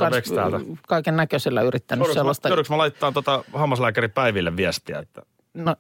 kaiken 0.89 1.17
näköisellä 1.17 1.63
yrittänyt 1.63 2.01
Joudunko 2.01 2.15
mä, 2.15 2.21
sellaista. 2.21 2.49
joudunko 2.49 2.75
mä 2.75 2.79
laittaa 2.79 3.13
tota 3.13 3.45
hammaslääkäri 3.53 4.09
Päiville 4.09 4.57
viestiä, 4.57 4.99
että 4.99 5.23
No, 5.55 5.77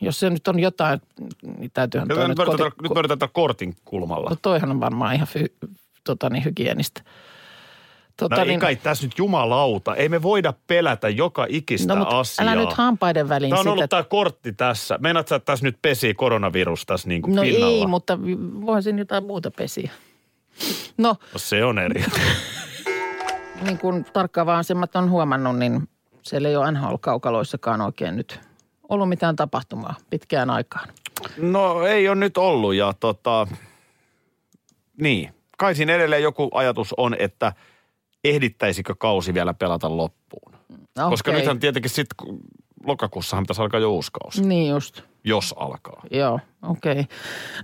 jos 0.00 0.20
se 0.20 0.30
nyt 0.30 0.48
on 0.48 0.60
jotain, 0.60 1.00
niin 1.58 1.70
täytyyhän 1.74 2.08
toi 2.08 2.18
nyt, 2.18 2.28
nyt 2.28 2.46
koti... 2.46 2.62
nyt 3.08 3.30
kortin 3.32 3.76
kulmalla. 3.84 4.30
No 4.30 4.36
toihan 4.42 4.70
on 4.70 4.80
varmaan 4.80 5.14
ihan 5.14 5.28
fy, 5.28 5.46
tota 6.04 6.30
niin, 6.30 6.44
hygienistä. 6.44 7.02
Tota, 8.16 8.36
No 8.36 8.42
ei 8.44 8.58
kai 8.58 8.76
tässä 8.76 9.06
nyt 9.06 9.18
jumalauta. 9.18 9.94
Ei 9.96 10.08
me 10.08 10.22
voida 10.22 10.54
pelätä 10.66 11.08
joka 11.08 11.46
ikistä 11.48 11.94
no, 11.94 11.98
mutta 11.98 12.18
asiaa. 12.18 12.52
älä 12.52 12.60
nyt 12.60 12.72
hampaiden 12.72 13.28
väliin 13.28 13.50
Tämä 13.50 13.58
on 13.60 13.64
sitä. 13.64 13.70
ollut 13.72 13.90
tämä 13.90 14.02
kortti 14.02 14.52
tässä. 14.52 14.98
Meinaat 15.00 15.28
sä, 15.28 15.36
että 15.36 15.46
tässä 15.52 15.64
nyt 15.64 15.78
pesii 15.82 16.14
koronavirus 16.14 16.86
tässä 16.86 17.08
niin 17.08 17.22
kuin 17.22 17.34
no 17.34 17.42
pinnalla? 17.42 17.66
ei, 17.66 17.86
mutta 17.86 18.18
voisin 18.66 18.98
jotain 18.98 19.24
muuta 19.24 19.50
pesiä. 19.50 19.90
No, 20.98 21.16
No 21.32 21.38
se 21.38 21.64
on 21.64 21.78
eri. 21.78 22.04
niin 23.66 23.78
kuin 23.78 24.04
tarkkaavaisemmat 24.12 24.96
on 24.96 25.10
huomannut, 25.10 25.58
niin 25.58 25.88
siellä 26.22 26.48
ei 26.48 26.56
ole 26.56 26.72
NHL-kaukaloissakaan 26.72 27.80
oikein 27.80 28.16
nyt 28.16 28.40
ollut 28.88 29.08
mitään 29.08 29.36
tapahtumaa 29.36 29.94
pitkään 30.10 30.50
aikaan. 30.50 30.88
No 31.36 31.86
ei 31.86 32.08
ole 32.08 32.16
nyt 32.16 32.38
ollut 32.38 32.74
ja 32.74 32.92
tota, 33.00 33.46
niin. 35.00 35.34
Kai 35.58 35.74
siinä 35.74 35.94
edelleen 35.94 36.22
joku 36.22 36.50
ajatus 36.54 36.94
on, 36.96 37.16
että 37.18 37.52
ehdittäisikö 38.24 38.94
kausi 38.98 39.34
vielä 39.34 39.54
pelata 39.54 39.96
loppuun. 39.96 40.54
Okay. 40.98 41.10
Koska 41.10 41.32
nythän 41.32 41.60
tietenkin 41.60 41.90
sitten 41.90 42.38
lokakuussahan 42.86 43.44
pitäisi 43.44 43.62
alkaa 43.62 43.80
jo 43.80 43.92
uusi 43.92 44.10
kausi, 44.12 44.42
Niin 44.42 44.70
just. 44.70 45.02
jos 45.24 45.54
alkaa. 45.58 46.02
Joo, 46.10 46.40
okei. 46.62 46.92
Okay. 46.92 47.04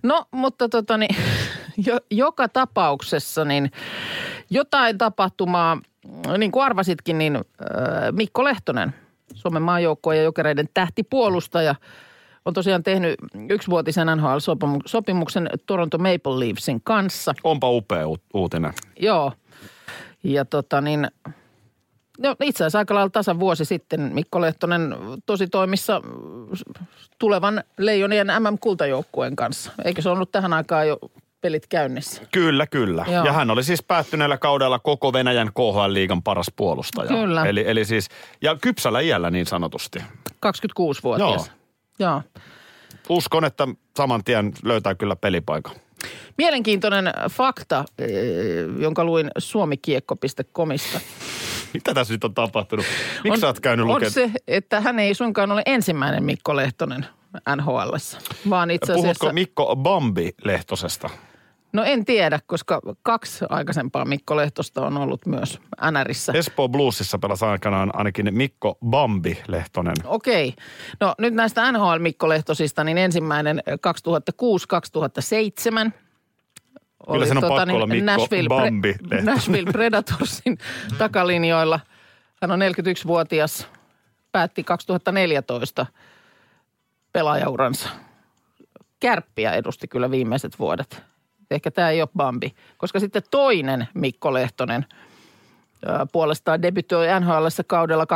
No, 0.02 0.24
mutta 0.30 0.68
tota 0.68 0.98
niin, 0.98 1.16
jo, 1.86 1.98
joka 2.10 2.48
tapauksessa 2.48 3.44
niin 3.44 3.70
jotain 4.50 4.98
tapahtumaa, 4.98 5.80
niin 6.38 6.52
kuin 6.52 6.64
arvasitkin, 6.64 7.18
niin 7.18 7.36
äh, 7.36 7.42
Mikko 8.12 8.44
Lehtonen, 8.44 8.94
Suomen 9.34 9.62
maajoukkojen 9.62 10.18
ja 10.18 10.24
jokereiden 10.24 10.68
tähtipuolustaja, 10.74 11.74
on 12.44 12.54
tosiaan 12.54 12.82
tehnyt 12.82 13.14
yksivuotisen 13.50 14.08
NHL-sopimuksen 14.08 15.50
Toronto 15.66 15.98
Maple 15.98 16.40
Leafsin 16.40 16.80
kanssa. 16.84 17.34
Onpa 17.44 17.70
upea 17.70 18.04
uutinen. 18.34 18.72
Joo. 19.00 19.32
Ja 20.22 20.44
tota 20.44 20.80
niin, 20.80 21.08
no 22.18 22.36
itse 22.42 22.64
asiassa 22.64 22.78
aika 22.78 22.94
lailla 22.94 23.10
tasan 23.10 23.40
vuosi 23.40 23.64
sitten 23.64 24.00
Mikko 24.00 24.40
Lehtonen 24.40 24.96
tosi 25.26 25.46
toimissa 25.46 26.02
tulevan 27.18 27.64
Leijonien 27.78 28.26
MM-kultajoukkueen 28.26 29.36
kanssa. 29.36 29.72
Eikö 29.84 30.02
se 30.02 30.08
ollut 30.08 30.32
tähän 30.32 30.52
aikaan 30.52 30.88
jo 30.88 30.98
pelit 31.40 31.66
käynnissä? 31.66 32.22
Kyllä, 32.32 32.66
kyllä. 32.66 33.04
Joo. 33.08 33.24
Ja 33.24 33.32
hän 33.32 33.50
oli 33.50 33.64
siis 33.64 33.82
päättyneellä 33.82 34.38
kaudella 34.38 34.78
koko 34.78 35.12
Venäjän 35.12 35.48
KHL-liigan 35.48 36.22
paras 36.22 36.52
puolustaja. 36.56 37.08
Kyllä. 37.08 37.44
Eli, 37.44 37.64
eli 37.66 37.84
siis, 37.84 38.08
ja 38.42 38.56
kypsällä 38.60 39.00
iällä 39.00 39.30
niin 39.30 39.46
sanotusti. 39.46 39.98
26-vuotias. 40.46 41.50
Joo. 41.98 42.10
Joo. 42.10 42.22
Uskon, 43.08 43.44
että 43.44 43.68
saman 43.96 44.24
tien 44.24 44.52
löytää 44.64 44.94
kyllä 44.94 45.16
pelipaikan. 45.16 45.74
Mielenkiintoinen 46.38 47.12
fakta, 47.30 47.84
eh, 47.98 48.08
jonka 48.78 49.04
luin 49.04 49.30
suomikiekko.comista. 49.38 51.00
Mitä 51.74 51.94
tässä 51.94 52.14
nyt 52.14 52.24
on 52.24 52.34
tapahtunut? 52.34 52.86
Miksi 53.24 53.30
on, 53.30 53.40
sä 53.40 53.46
oot 53.46 53.60
käynyt 53.60 53.84
On 53.84 53.88
lukemaan? 53.88 54.12
se, 54.12 54.30
että 54.48 54.80
hän 54.80 54.98
ei 54.98 55.14
suinkaan 55.14 55.52
ole 55.52 55.62
ensimmäinen 55.66 56.24
Mikko 56.24 56.56
Lehtonen 56.56 57.06
NHLssä, 57.56 58.18
vaan 58.50 58.70
itse 58.70 58.92
asiassa... 58.92 59.02
Puhutko 59.02 59.32
Mikko 59.32 59.76
Bambi-Lehtosesta? 59.76 61.10
No 61.72 61.84
en 61.84 62.04
tiedä, 62.04 62.40
koska 62.46 62.80
kaksi 63.02 63.44
aikaisempaa 63.48 64.04
Mikko 64.04 64.36
Lehtosta 64.36 64.86
on 64.86 64.96
ollut 64.96 65.26
myös 65.26 65.60
NRissä. 65.90 66.32
Espoo 66.32 66.68
Bluesissa 66.68 67.18
pelasi 67.18 67.44
aikanaan 67.44 67.90
ainakin 67.94 68.28
Mikko 68.30 68.78
Bambi-Lehtonen. 68.86 69.96
Okei. 70.04 70.54
No 71.00 71.14
nyt 71.18 71.34
näistä 71.34 71.72
NHL 71.72 71.98
Mikko 71.98 72.28
Lehtosista, 72.28 72.84
niin 72.84 72.98
ensimmäinen 72.98 73.62
2006-2007. 73.70 75.90
Kyllä 77.12 77.26
sen 77.26 77.36
on 77.36 77.42
pakko 77.48 77.76
olla 77.76 77.86
Mikko 77.86 78.26
Bambi 78.48 78.92
Pre- 78.92 78.96
Lehtonen. 79.02 79.24
Nashville 79.24 79.72
Predatorsin 79.72 80.58
takalinjoilla. 80.98 81.80
Hän 82.42 82.50
on 82.50 82.60
41-vuotias, 82.60 83.68
päätti 84.32 84.64
2014 84.64 85.86
pelaajauransa. 87.12 87.88
Kärppiä 89.00 89.52
edusti 89.52 89.88
kyllä 89.88 90.10
viimeiset 90.10 90.58
vuodet. 90.58 91.02
Ehkä 91.50 91.70
tämä 91.70 91.90
ei 91.90 92.02
ole 92.02 92.08
Bambi, 92.16 92.54
koska 92.78 93.00
sitten 93.00 93.22
toinen 93.30 93.88
Mikko 93.94 94.34
Lehtonen 94.34 94.86
puolestaan 96.12 96.62
debytoi 96.62 97.06
NHLssä 97.20 97.64
kaudella 97.64 98.06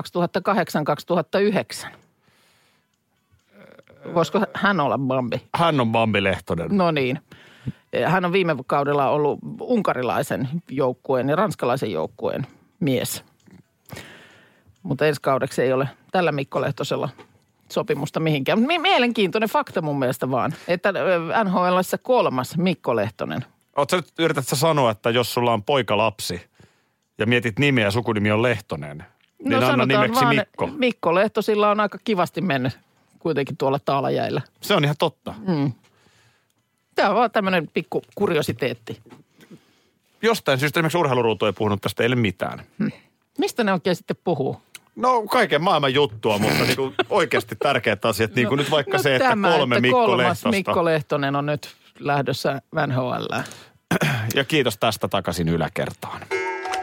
2008-2009. 1.85 1.89
Voisiko 4.15 4.41
hän 4.55 4.81
olla 4.81 4.99
Bambi? 4.99 5.43
Hän 5.55 5.81
on 5.81 5.93
Bambi-Lehtonen. 5.93 6.69
No 6.77 6.91
niin. 6.91 7.21
Hän 8.07 8.25
on 8.25 8.33
viime 8.33 8.57
kaudella 8.67 9.09
ollut 9.09 9.39
unkarilaisen 9.61 10.49
joukkueen 10.71 11.29
ja 11.29 11.37
ranskalaisen 11.37 11.93
joukkueen 11.93 12.47
mies. 12.81 13.25
Mutta 14.83 15.07
ensi 15.07 15.21
kaudeksi 15.21 15.63
ei 15.63 15.73
ole 15.73 15.89
tällä 16.13 16.33
Mikko 16.33 16.61
Lehtosella 16.61 17.09
sopimusta 17.73 18.21
mihinkään. 18.21 18.61
Mie- 18.61 18.79
Mielenkiintoinen 18.79 19.49
fakta 19.49 19.83
mun 19.83 19.99
mielestä 19.99 20.31
vaan, 20.31 20.55
että 20.69 20.93
NHLssä 21.45 21.99
kolmas 21.99 22.57
Mikko 22.57 22.97
Lehtonen. 22.97 23.45
Sä 23.91 23.97
nyt, 23.97 24.07
yrität 24.19 24.49
sä 24.49 24.57
sanoa, 24.57 24.91
että 24.91 25.11
jos 25.11 25.35
sulla 25.35 25.53
on 25.53 25.63
poikalapsi 25.63 26.41
ja 27.19 27.27
mietit 27.27 27.59
nimeä 27.59 27.85
ja 27.85 27.91
sukunimi 27.91 28.31
on 28.31 28.43
Lehtonen, 28.43 28.99
niin 28.99 29.55
anna 29.55 29.61
No 29.61 29.67
sanotaan 29.67 29.89
nimeksi 29.89 30.25
vaan, 30.25 30.37
Mikko. 30.37 30.67
Mikko 30.67 31.15
Lehtosilla 31.15 31.71
on 31.71 31.81
aika 31.81 31.99
kivasti 32.05 32.41
mennyt 32.41 32.79
kuitenkin 33.19 33.57
tuolla 33.57 33.79
taalajäillä. 33.79 34.41
Se 34.61 34.75
on 34.75 34.85
ihan 34.85 34.97
totta. 34.99 35.35
Mm. 35.47 35.73
Tämä 36.95 37.09
on 37.09 37.15
vaan 37.17 37.31
tämmöinen 37.31 37.69
pikku 37.75 38.03
kuriositeetti. 38.15 39.01
Jostain 40.23 40.59
syystä 40.59 40.81
esimerkiksi 40.81 40.99
urheiluruutu 40.99 41.47
ei 41.47 41.53
puhunut 41.53 41.81
tästä 41.83 42.03
eilen 42.03 42.19
mitään. 42.19 42.63
Mistä 43.39 43.65
ne 43.65 43.73
oikein 43.73 43.97
sitten 43.97 44.17
puhuu? 44.25 44.61
No 44.97 45.23
kaiken 45.23 45.63
maailman 45.63 45.95
juttua, 45.95 46.39
mutta 46.39 46.65
niinku 46.65 46.95
oikeasti 47.11 47.57
tärkeät 47.57 48.05
asiat, 48.05 48.35
niin 48.35 48.49
kuin 48.49 48.59
nyt 48.59 48.71
vaikka 48.71 48.97
no 48.97 49.03
se, 49.03 49.17
että 49.17 49.29
tämä, 49.29 49.53
kolme 49.57 49.75
että 49.75 49.81
Mikko 49.81 50.07
kolmas 50.07 50.27
Lehtosta. 50.27 50.51
Mikko 50.51 50.85
Lehtonen 50.85 51.37
on 51.37 51.47
nyt 51.47 51.75
lähdössä 51.99 52.63
NHL. 52.87 53.27
Ja 54.35 54.45
kiitos 54.45 54.79
tästä 54.79 55.09
takaisin 55.09 55.49
yläkertaan. 55.49 56.21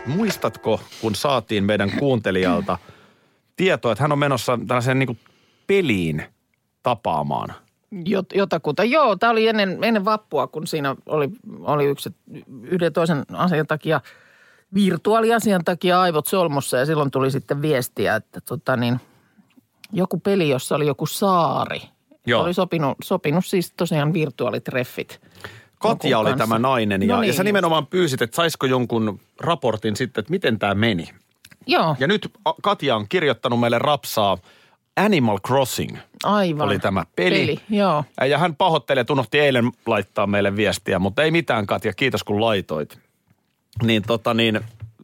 Muistatko, 0.06 0.82
kun 1.02 1.16
saatiin 1.16 1.64
meidän 1.64 1.92
kuuntelijalta 2.00 2.78
tietoa, 3.56 3.92
että 3.92 4.04
hän 4.04 4.12
on 4.12 4.20
menossa 4.20 4.60
tällaiseen 4.68 5.00
niin 5.00 5.20
peliin 5.68 6.24
tapaamaan? 6.84 7.54
Jot, 8.06 8.26
jotakuta. 8.34 8.84
Joo, 8.84 9.16
tämä 9.16 9.32
oli 9.32 9.48
ennen, 9.48 9.84
ennen 9.84 10.06
vappua, 10.06 10.48
kun 10.48 10.68
siinä 10.68 10.96
oli, 11.06 11.30
oli 11.60 11.86
yksi 11.86 12.10
yhden 12.64 12.94
toisen 12.94 13.24
asian 13.34 13.68
takia, 13.68 14.02
virtuaaliasian 14.74 15.64
takia 15.66 16.02
aivot 16.02 16.28
solmussa 16.28 16.78
ja 16.78 16.86
silloin 16.86 17.12
tuli 17.12 17.32
sitten 17.32 17.62
viestiä, 17.62 18.16
että 18.16 18.42
tota 18.42 18.76
niin, 18.76 19.00
joku 19.94 20.20
peli, 20.20 20.50
jossa 20.50 20.76
oli 20.76 20.88
joku 20.88 21.06
saari 21.06 21.82
Joo. 22.28 22.44
Oli 22.44 22.54
sopinut, 22.54 22.98
sopinut 23.04 23.46
siis 23.46 23.74
tosiaan 23.78 24.14
virtuaalitreffit. 24.14 25.22
Katja 25.80 26.20
oli 26.20 26.30
kanssa. 26.30 26.44
tämä 26.44 26.60
nainen 26.60 27.02
ja, 27.02 27.08
No 27.08 27.14
ja 27.16 27.22
niin 27.22 27.34
sä 27.34 27.42
just. 27.42 27.46
nimenomaan 27.46 27.88
pyysit, 27.88 28.22
että 28.22 28.36
saisiko 28.36 28.66
jonkun 28.66 29.20
raportin 29.40 29.96
sitten, 29.96 30.22
että 30.22 30.32
miten 30.32 30.60
tämä 30.60 30.76
meni. 30.76 31.10
Joo, 31.68 31.96
Ja 32.00 32.08
nyt 32.08 32.32
Katja 32.62 32.96
on 32.96 33.06
kirjoittanut 33.10 33.60
meille 33.60 33.80
rapsaa 33.80 34.38
Animal 34.98 35.40
Crossing 35.48 35.98
aivan. 36.24 36.68
oli 36.68 36.80
tämä 36.80 37.06
peli. 37.16 37.40
Peli, 37.40 37.60
joo. 37.70 38.04
Ja 38.30 38.38
hän 38.38 38.56
pahoittelee, 38.56 39.02
että 39.02 39.14
unohti 39.14 39.40
eilen 39.40 39.72
laittaa 39.86 40.28
meille 40.28 40.56
viestiä, 40.56 41.00
mutta 41.00 41.24
ei 41.24 41.32
mitään 41.32 41.68
Katja, 41.68 41.94
kiitos 41.94 42.24
kun 42.24 42.42
laitoit. 42.42 43.00
Niin 43.84 44.04
tota 44.04 44.34
niin, 44.34 44.60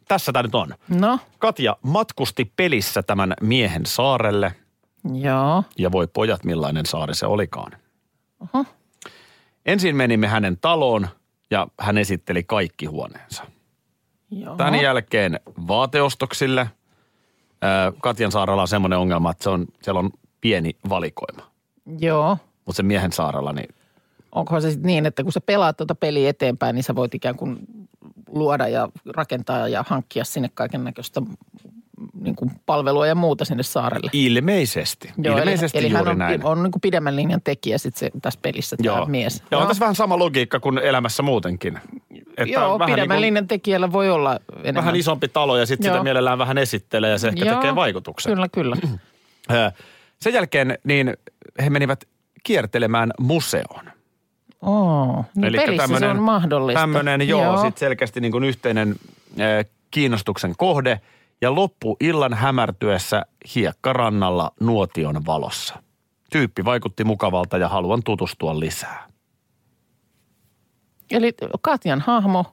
tässä 0.07 0.31
tämä 0.31 0.43
nyt 0.43 0.55
on. 0.55 0.73
No, 0.89 1.19
Katja 1.39 1.77
matkusti 1.81 2.51
pelissä 2.55 3.03
tämän 3.03 3.33
miehen 3.41 3.85
saarelle 3.85 4.53
joo. 5.13 5.63
ja 5.77 5.91
voi 5.91 6.07
pojat 6.07 6.43
millainen 6.43 6.85
saari 6.85 7.15
se 7.15 7.25
olikaan. 7.25 7.71
Oho. 8.39 8.65
Ensin 9.65 9.95
menimme 9.95 10.27
hänen 10.27 10.57
taloon 10.57 11.07
ja 11.51 11.67
hän 11.79 11.97
esitteli 11.97 12.43
kaikki 12.43 12.85
huoneensa. 12.85 13.43
joo. 14.31 14.55
Tämän 14.55 14.81
jälkeen 14.81 15.39
vaateostoksille. 15.67 16.69
Katjan 18.01 18.31
saarella 18.31 18.61
on 18.61 18.67
semmoinen 18.67 18.99
ongelma, 18.99 19.31
että 19.31 19.43
se 19.43 19.49
on, 19.49 19.65
siellä 19.81 19.99
on 19.99 20.09
pieni 20.41 20.75
valikoima. 20.89 21.51
Joo. 21.99 22.37
Mutta 22.65 22.77
se 22.77 22.83
miehen 22.83 23.11
saarella, 23.11 23.53
niin 23.53 23.75
Onkohan 24.31 24.61
se 24.61 24.71
sitten 24.71 24.87
niin, 24.87 25.05
että 25.05 25.23
kun 25.23 25.31
sä 25.31 25.41
pelaat 25.41 25.77
tuota 25.77 25.95
peliä 25.95 26.29
eteenpäin, 26.29 26.75
niin 26.75 26.83
sä 26.83 26.95
voit 26.95 27.15
ikään 27.15 27.35
kuin 27.35 27.59
luoda 28.29 28.67
ja 28.67 28.89
rakentaa 29.15 29.67
ja 29.67 29.83
hankkia 29.87 30.23
sinne 30.23 30.49
kaiken 30.53 30.83
näköistä 30.83 31.21
niin 32.21 32.35
kuin 32.35 32.51
palvelua 32.65 33.07
ja 33.07 33.15
muuta 33.15 33.45
sinne 33.45 33.63
saarelle. 33.63 34.09
ilmeisesti. 34.13 35.11
Joo, 35.17 35.37
ilmeisesti 35.37 35.77
eli, 35.77 35.87
eli 35.87 35.93
juuri 35.93 36.05
hän 36.05 36.11
on, 36.11 36.17
näin. 36.17 36.45
on 36.45 36.63
niin 36.63 36.71
kuin 36.71 36.81
pidemmän 36.81 37.15
linjan 37.15 37.41
tekijä 37.43 37.77
sit 37.77 37.95
se, 37.95 38.11
tässä 38.21 38.39
pelissä 38.43 38.77
tämä 38.83 39.05
mies. 39.05 39.43
Ja 39.51 39.57
on 39.57 39.61
Joo. 39.61 39.67
tässä 39.67 39.81
vähän 39.81 39.95
sama 39.95 40.19
logiikka 40.19 40.59
kuin 40.59 40.77
elämässä 40.77 41.23
muutenkin. 41.23 41.79
Että 42.37 42.53
Joo, 42.53 42.73
on 42.73 42.79
vähän, 42.79 42.93
pidemmän 42.93 43.15
niin 43.15 43.17
kuin, 43.17 43.21
linjan 43.21 43.47
tekijällä 43.47 43.91
voi 43.91 44.09
olla 44.09 44.39
enemmän. 44.55 44.75
vähän 44.75 44.95
isompi 44.95 45.27
talo 45.27 45.57
ja 45.57 45.65
sitten 45.65 45.83
sitä 45.83 45.95
Joo. 45.95 46.03
mielellään 46.03 46.37
vähän 46.37 46.57
esittelee 46.57 47.11
ja 47.11 47.17
se 47.17 47.27
ehkä 47.27 47.45
Joo, 47.45 47.55
tekee 47.55 47.75
vaikutuksen. 47.75 48.33
Kyllä, 48.33 48.47
kyllä. 48.47 48.77
Sen 50.21 50.33
jälkeen 50.33 50.77
niin 50.83 51.17
he 51.63 51.69
menivät 51.69 52.07
kiertelemään 52.43 53.11
museoon. 53.19 53.96
Oo, 54.61 55.25
niin 55.35 55.53
pelissä 55.53 55.99
se 55.99 56.07
on 56.07 56.21
mahdollista. 56.21 56.79
Tämmöinen, 56.79 57.27
joo, 57.27 57.43
joo. 57.43 57.57
sitten 57.57 57.79
selkeästi 57.79 58.21
niin 58.21 58.31
kuin 58.31 58.43
yhteinen 58.43 58.95
äh, 59.39 59.65
kiinnostuksen 59.91 60.53
kohde. 60.57 61.01
Ja 61.41 61.55
loppu 61.55 61.97
illan 61.99 62.33
hämärtyessä 62.33 63.25
hiekkarannalla 63.55 64.51
nuotion 64.59 65.25
valossa. 65.25 65.83
Tyyppi 66.31 66.65
vaikutti 66.65 67.03
mukavalta 67.03 67.57
ja 67.57 67.69
haluan 67.69 68.03
tutustua 68.03 68.59
lisää. 68.59 69.07
Eli 71.11 71.33
Katjan 71.61 72.01
hahmo 72.01 72.45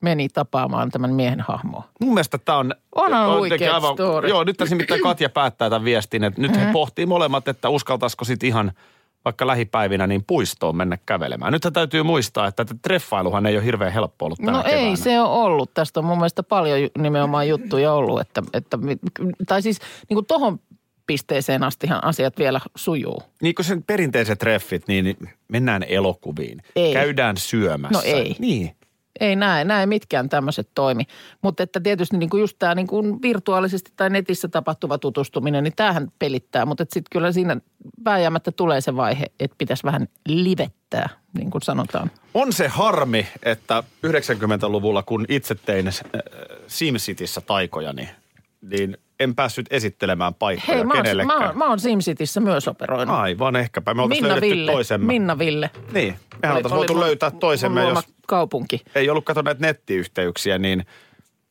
meni 0.00 0.28
tapaamaan 0.28 0.90
tämän 0.90 1.14
miehen 1.14 1.40
hahmoa. 1.40 1.88
Mun 2.00 2.14
mielestä 2.14 2.38
tämä 2.38 2.58
on... 2.58 2.74
On 2.94 3.38
huikea 3.38 3.68
jotenkin 3.68 3.94
story. 3.94 4.28
Joo, 4.28 4.44
nyt 4.44 4.56
tässä 4.56 4.74
nimittäin 4.74 5.02
Katja 5.02 5.28
päättää 5.28 5.70
tämän 5.70 5.84
viestin, 5.84 6.24
että 6.24 6.40
nyt 6.40 6.50
Mm-hmm. 6.50 6.66
he 6.66 6.72
pohtii 6.72 7.06
molemmat, 7.06 7.48
että 7.48 7.68
uskaltaisiko 7.68 8.24
sitten 8.24 8.46
ihan 8.46 8.72
vaikka 9.26 9.46
lähipäivinä 9.46 10.06
niin 10.06 10.24
puistoon 10.26 10.76
mennä 10.76 10.98
kävelemään. 11.06 11.52
Nyt 11.52 11.66
täytyy 11.72 12.02
muistaa, 12.02 12.46
että 12.46 12.64
treffailuhan 12.82 13.46
ei 13.46 13.56
ole 13.56 13.64
hirveän 13.64 13.92
helppo 13.92 14.24
ollut 14.24 14.38
tänä 14.38 14.52
No 14.52 14.62
keväänä. 14.62 14.88
ei 14.88 14.96
se 14.96 15.20
ole 15.20 15.28
ollut. 15.44 15.74
Tästä 15.74 16.00
on 16.00 16.06
mun 16.06 16.18
mielestä 16.18 16.42
paljon 16.42 16.78
nimenomaan 16.98 17.48
juttuja 17.48 17.92
ollut. 17.92 18.20
Että, 18.20 18.42
että, 18.52 18.78
tai 19.46 19.62
siis 19.62 19.78
niin 20.08 20.14
kuin 20.16 20.26
tohon 20.26 20.58
pisteeseen 21.06 21.62
astihan 21.62 22.04
asiat 22.04 22.38
vielä 22.38 22.60
sujuu. 22.76 23.22
Niin 23.42 23.54
kuin 23.54 23.66
sen 23.66 23.82
perinteiset 23.82 24.38
treffit, 24.38 24.88
niin 24.88 25.16
mennään 25.48 25.82
elokuviin. 25.82 26.62
Ei. 26.76 26.92
Käydään 26.92 27.36
syömässä. 27.36 27.98
No 27.98 28.02
ei. 28.04 28.36
Niin. 28.38 28.76
Ei 29.20 29.36
näe, 29.36 29.64
näe 29.64 29.86
mitkään 29.86 30.28
tämmöiset 30.28 30.68
toimi. 30.74 31.04
Mutta 31.42 31.62
että 31.62 31.80
tietysti 31.80 32.16
niin 32.16 32.30
kuin 32.30 32.40
just 32.40 32.56
tämä 32.58 32.74
niin 32.74 32.86
kuin 32.86 33.22
virtuaalisesti 33.22 33.92
tai 33.96 34.10
netissä 34.10 34.48
tapahtuva 34.48 34.98
tutustuminen, 34.98 35.64
niin 35.64 35.76
tämähän 35.76 36.08
pelittää. 36.18 36.66
Mutta 36.66 36.84
sitten 36.84 37.10
kyllä 37.10 37.32
siinä 37.32 37.56
vääjäämättä 38.04 38.52
tulee 38.52 38.80
se 38.80 38.96
vaihe, 38.96 39.26
että 39.40 39.54
pitäisi 39.58 39.84
vähän 39.84 40.08
livettää, 40.28 41.08
niin 41.38 41.50
kuin 41.50 41.62
sanotaan. 41.62 42.10
On 42.34 42.52
se 42.52 42.68
harmi, 42.68 43.26
että 43.42 43.82
90-luvulla, 44.06 45.02
kun 45.02 45.24
itse 45.28 45.54
tein 45.54 45.88
äh, 45.88 45.94
SimCityssä 46.66 47.40
taikoja, 47.40 47.92
niin, 47.92 48.08
niin 48.62 48.98
en 49.20 49.34
päässyt 49.34 49.66
esittelemään 49.70 50.34
paikkoja 50.34 50.76
Hei, 50.76 50.84
mä 50.84 50.92
oon, 50.94 51.02
kenellekään. 51.02 51.40
mä, 51.40 51.46
oon, 51.46 51.58
mä 51.58 51.68
oon 51.68 51.80
SimCityssä 51.80 52.40
myös 52.40 52.68
operoinut. 52.68 53.14
Aivan 53.16 53.56
ehkäpä. 53.56 53.94
Me 53.94 54.02
oltaisiin 54.02 54.26
Minna 54.28 54.40
Ville, 54.40 54.72
toisemme. 54.72 55.06
Minna 55.06 55.38
Ville. 55.38 55.70
Niin, 55.92 56.14
mehän 56.42 56.56
oltaisiin 56.56 56.78
voitu 56.78 57.00
löytää 57.00 57.30
toisemme, 57.30 57.88
jos 57.88 58.04
kaupunki. 58.26 58.82
ei 58.94 59.10
ollut 59.10 59.24
kato 59.24 59.42
näitä 59.42 59.60
nettiyhteyksiä, 59.60 60.58
niin 60.58 60.86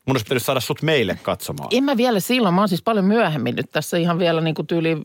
mun 0.08 0.14
olisi 0.14 0.26
pitänyt 0.26 0.44
saada 0.44 0.60
sut 0.60 0.82
meille 0.82 1.20
katsomaan. 1.24 1.70
En 1.72 1.84
mä 1.84 1.98
vielä 1.98 2.20
silloin, 2.20 2.56
mä 2.56 2.62
oon 2.62 2.70
siis 2.70 2.84
paljon 2.84 3.06
myöhemmin 3.06 3.56
nyt 3.56 3.72
tässä 3.72 3.98
ihan 3.98 4.20
vielä 4.20 4.42
niin 4.42 4.56
kuin 4.56 4.68
tyyli 4.68 4.98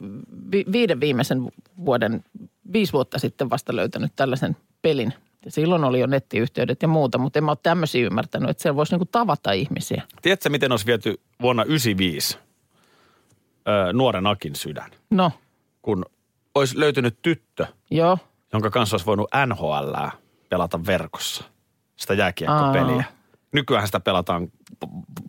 vi- 0.53 0.65
viiden 0.73 1.01
viimeisen 1.01 1.49
vuoden, 1.85 2.25
viisi 2.73 2.93
vuotta 2.93 3.19
sitten 3.19 3.51
vasta 3.51 3.77
löytänyt 3.77 4.13
tällaisen 4.17 4.57
pelin. 4.83 5.13
Ja 5.45 5.51
silloin 5.51 5.85
oli 5.85 6.01
jo 6.01 6.07
nettiyhteydet 6.07 6.83
ja 6.83 6.89
muuta, 6.89 7.19
mutta 7.19 7.39
en 7.39 7.45
mä 7.45 7.51
ole 7.51 7.59
tämmöisiä 7.63 8.07
ymmärtänyt, 8.07 8.51
että 8.51 8.63
siellä 8.63 8.77
voisi 8.77 8.93
niin 8.93 8.99
kuin 8.99 9.09
tavata 9.13 9.53
ihmisiä. 9.53 10.03
Tiedätkö, 10.23 10.49
miten 10.51 10.73
olisi 10.73 10.87
viety 10.87 11.21
vuonna 11.43 11.65
95 11.65 12.39
öö, 13.69 13.93
nuoren 13.93 14.27
Akin 14.27 14.55
sydän? 14.55 14.91
No, 15.11 15.33
Kun 15.83 16.05
olisi 16.55 16.81
löytynyt 16.81 17.19
tyttö, 17.23 17.67
joo. 17.91 18.19
jonka 18.53 18.71
kanssa 18.71 18.95
olisi 18.95 19.07
voinut 19.07 19.31
NHL 19.47 19.95
pelata 20.49 20.87
verkossa. 20.87 21.45
Sitä 21.97 22.15
jääkiekkopeliä. 22.15 22.97
Aa. 22.97 23.13
Nykyään 23.53 23.87
sitä 23.87 24.01
pelataan 24.01 24.49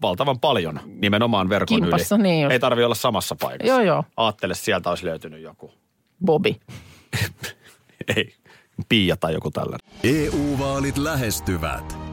valtavan 0.01 0.39
paljon 0.39 0.79
nimenomaan 0.85 1.49
verkon 1.49 1.81
Kimpassa, 1.81 2.15
yli. 2.15 2.23
niin 2.23 2.41
just. 2.43 2.51
Ei 2.51 2.59
tarvi 2.59 2.83
olla 2.83 2.95
samassa 2.95 3.35
paikassa. 3.41 3.73
Joo, 3.73 3.81
joo. 3.81 4.03
Aattele, 4.17 4.53
sieltä 4.53 4.89
olisi 4.89 5.05
löytynyt 5.05 5.41
joku. 5.41 5.71
Bobi. 6.25 6.59
Ei, 8.15 8.35
Pia 8.89 9.17
tai 9.17 9.33
joku 9.33 9.51
tällainen. 9.51 9.87
EU-vaalit 10.03 10.97
lähestyvät. 10.97 11.97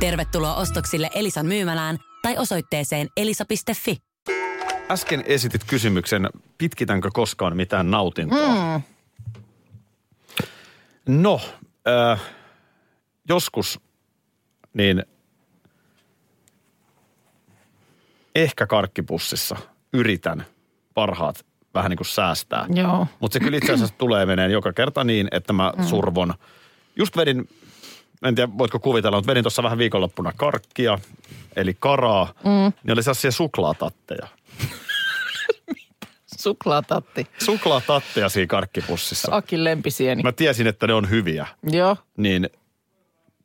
Tervetuloa 0.00 0.54
ostoksille 0.54 1.10
Elisan 1.14 1.46
myymälään 1.46 1.98
tai 2.22 2.38
osoitteeseen 2.38 3.08
elisa.fi. 3.16 3.96
Äsken 4.90 5.24
esitit 5.26 5.64
kysymyksen, 5.64 6.28
pitkitänkö 6.58 7.10
koskaan 7.12 7.56
mitään 7.56 7.90
nautintoa? 7.90 8.78
Mm. 8.78 8.82
No, 11.22 11.40
äh, 11.88 12.20
joskus 13.28 13.80
niin 14.74 15.04
ehkä 18.34 18.66
karkkipussissa 18.66 19.56
yritän 19.92 20.46
parhaat 20.94 21.46
vähän 21.74 21.90
niin 21.90 21.96
kuin 21.96 22.06
säästää. 22.06 22.66
Joo. 22.74 23.06
Mutta 23.20 23.32
se 23.32 23.40
kyllä 23.40 23.56
itse 23.56 23.72
asiassa 23.72 23.94
tulee 23.98 24.26
meneen 24.26 24.50
joka 24.50 24.72
kerta 24.72 25.04
niin, 25.04 25.28
että 25.30 25.52
mä 25.52 25.72
survon. 25.88 26.34
Just 26.96 27.16
vedin, 27.16 27.48
en 28.24 28.34
tiedä 28.34 28.52
voitko 28.58 28.78
kuvitella, 28.78 29.16
mutta 29.16 29.30
vedin 29.30 29.44
tuossa 29.44 29.62
vähän 29.62 29.78
viikonloppuna 29.78 30.32
karkkia, 30.36 30.98
eli 31.56 31.76
karaa. 31.80 32.34
Mm. 32.44 32.72
Niin 32.84 32.92
oli 32.92 33.02
sellaisia 33.02 33.30
suklaatatteja. 33.32 34.28
Suklaatatti. 36.40 37.26
Suklaatatteja 37.38 38.28
siinä 38.28 38.46
karkkipussissa. 38.46 39.36
Akin 39.36 39.64
lempisieni. 39.64 40.22
Mä 40.22 40.32
tiesin, 40.32 40.66
että 40.66 40.86
ne 40.86 40.94
on 40.94 41.10
hyviä. 41.10 41.46
Joo. 41.62 41.96
Niin 42.16 42.50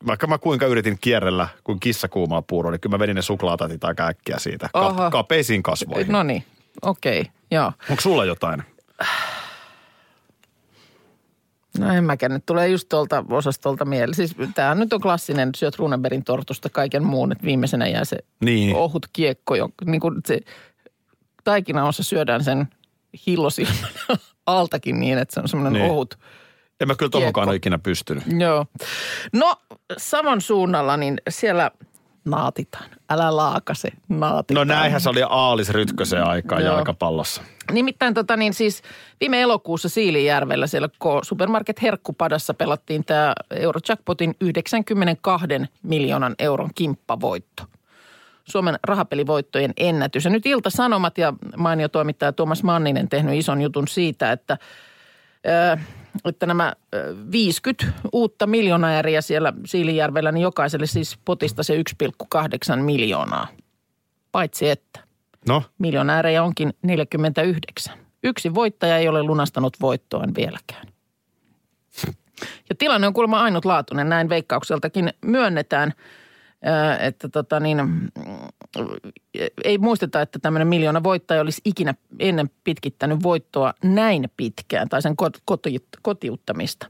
vaikka 0.06 0.26
mä 0.26 0.38
kuinka 0.38 0.66
yritin 0.66 0.98
kierrellä 1.00 1.48
kuin 1.64 1.80
kissa 1.80 2.08
kuumaa 2.08 2.42
puuroa, 2.42 2.72
niin 2.72 2.80
kyllä 2.80 2.94
mä 2.94 2.98
vedin 2.98 3.16
ne 3.16 3.22
suklaatatit 3.22 3.84
aika 3.84 4.06
äkkiä 4.06 4.38
siitä. 4.38 4.68
Ka- 4.72 5.10
kapeisiin 5.10 5.62
kasvoihin. 5.62 6.12
No 6.12 6.22
niin, 6.22 6.44
okei, 6.82 7.20
okay. 7.20 7.32
joo. 7.50 7.72
Onko 7.90 8.00
sulla 8.00 8.24
jotain? 8.24 8.62
No 11.78 11.92
en 11.92 12.04
mäkään, 12.04 12.32
nyt 12.32 12.46
tulee 12.46 12.68
just 12.68 12.88
tuolta 12.88 13.24
osastolta 13.30 13.84
mieleen. 13.84 14.14
Siis 14.14 14.36
tämä 14.54 14.74
nyt 14.74 14.92
on 14.92 15.00
klassinen, 15.00 15.50
syöt 15.56 15.76
Runeberin 15.76 16.24
tortusta 16.24 16.68
kaiken 16.68 17.04
muun, 17.04 17.32
että 17.32 17.44
viimeisenä 17.44 17.86
jää 17.88 18.04
se 18.04 18.16
Niin. 18.40 18.76
ohut 18.76 19.06
kiekko, 19.12 19.54
jonka, 19.54 19.84
niin 19.84 20.00
kuin 20.00 20.14
se 20.26 20.40
taikinaossa 21.44 22.02
syödään 22.02 22.44
sen 22.44 22.68
hillosilmän 23.26 23.90
altakin 24.46 25.00
niin, 25.00 25.18
että 25.18 25.34
se 25.34 25.40
on 25.40 25.48
semmoinen 25.48 25.72
Niin. 25.82 25.90
ohut. 25.92 26.18
En 26.80 26.88
mä 26.88 26.94
kyllä 26.94 27.10
ole 27.46 27.56
ikinä 27.56 27.78
pystynyt. 27.78 28.24
Joo. 28.38 28.66
No 29.32 29.54
saman 29.98 30.40
suunnalla, 30.40 30.96
niin 30.96 31.18
siellä 31.28 31.70
naatitaan. 32.26 32.90
Älä 33.10 33.36
laakase, 33.36 33.88
naatitaan. 34.08 34.68
No 34.68 34.74
näinhän 34.74 35.00
se 35.00 35.10
oli 35.10 35.22
Aalis 35.28 35.70
Rytkösen 35.70 36.24
aikaa 36.24 36.60
Joo. 36.60 36.74
jalkapallossa. 36.74 37.42
Nimittäin 37.72 38.14
tota 38.14 38.36
niin 38.36 38.54
siis 38.54 38.82
viime 39.20 39.40
elokuussa 39.40 39.88
Siilijärvellä 39.88 40.66
siellä 40.66 40.88
Supermarket 41.22 41.82
Herkkupadassa 41.82 42.54
pelattiin 42.54 43.04
tämä 43.04 43.32
Eurojackpotin 43.50 44.36
92 44.40 45.46
miljoonan 45.82 46.34
euron 46.38 46.70
kimppavoitto. 46.74 47.62
Suomen 48.44 48.78
rahapelivoittojen 48.84 49.72
ennätys. 49.76 50.24
Ja 50.24 50.30
nyt 50.30 50.46
Ilta-Sanomat 50.46 51.18
ja 51.18 51.32
mainio 51.56 51.88
toimittaja 51.88 52.32
Tuomas 52.32 52.62
Manninen 52.62 53.08
tehnyt 53.08 53.34
ison 53.34 53.62
jutun 53.62 53.88
siitä, 53.88 54.32
että, 54.32 54.58
että 56.24 56.46
nämä 56.46 56.72
ö, 56.94 57.16
50 57.32 57.86
uutta 58.12 58.46
miljonääriä 58.46 59.20
siellä 59.20 59.52
Siilijärvellä, 59.64 60.32
niin 60.32 60.42
jokaiselle 60.42 60.86
siis 60.86 61.18
potista 61.24 61.62
se 61.62 61.82
1,8 62.04 62.76
miljoonaa. 62.82 63.48
Paitsi 64.32 64.68
että 64.68 65.06
No, 65.48 65.62
miljonäärejä 65.78 66.42
onkin 66.42 66.74
49. 66.82 67.94
Yksi 68.22 68.54
voittaja 68.54 68.98
ei 68.98 69.08
ole 69.08 69.22
lunastanut 69.22 69.76
voittoaan 69.80 70.34
vieläkään. 70.34 70.86
Ja 72.68 72.76
tilanne 72.78 73.06
on 73.06 73.12
kuulemma 73.12 73.40
ainutlaatuinen, 73.40 74.08
näin 74.08 74.28
veikkaukseltakin 74.28 75.10
myönnetään, 75.20 75.92
ää, 75.92 75.96
että 77.00 77.28
tota 77.28 77.60
niin, 77.60 77.78
mm, 77.86 78.08
ei 79.64 79.78
muisteta, 79.78 80.20
että 80.22 80.38
tämmöinen 80.38 80.68
miljoona 80.68 81.02
voittaja 81.02 81.40
olisi 81.40 81.60
ikinä 81.64 81.94
ennen 82.18 82.50
pitkittänyt 82.64 83.22
voittoa 83.22 83.74
näin 83.84 84.30
pitkään 84.36 84.88
tai 84.88 85.02
sen 85.02 85.12
kot- 85.22 85.40
koti- 85.44 85.86
kotiuttamista. 86.02 86.86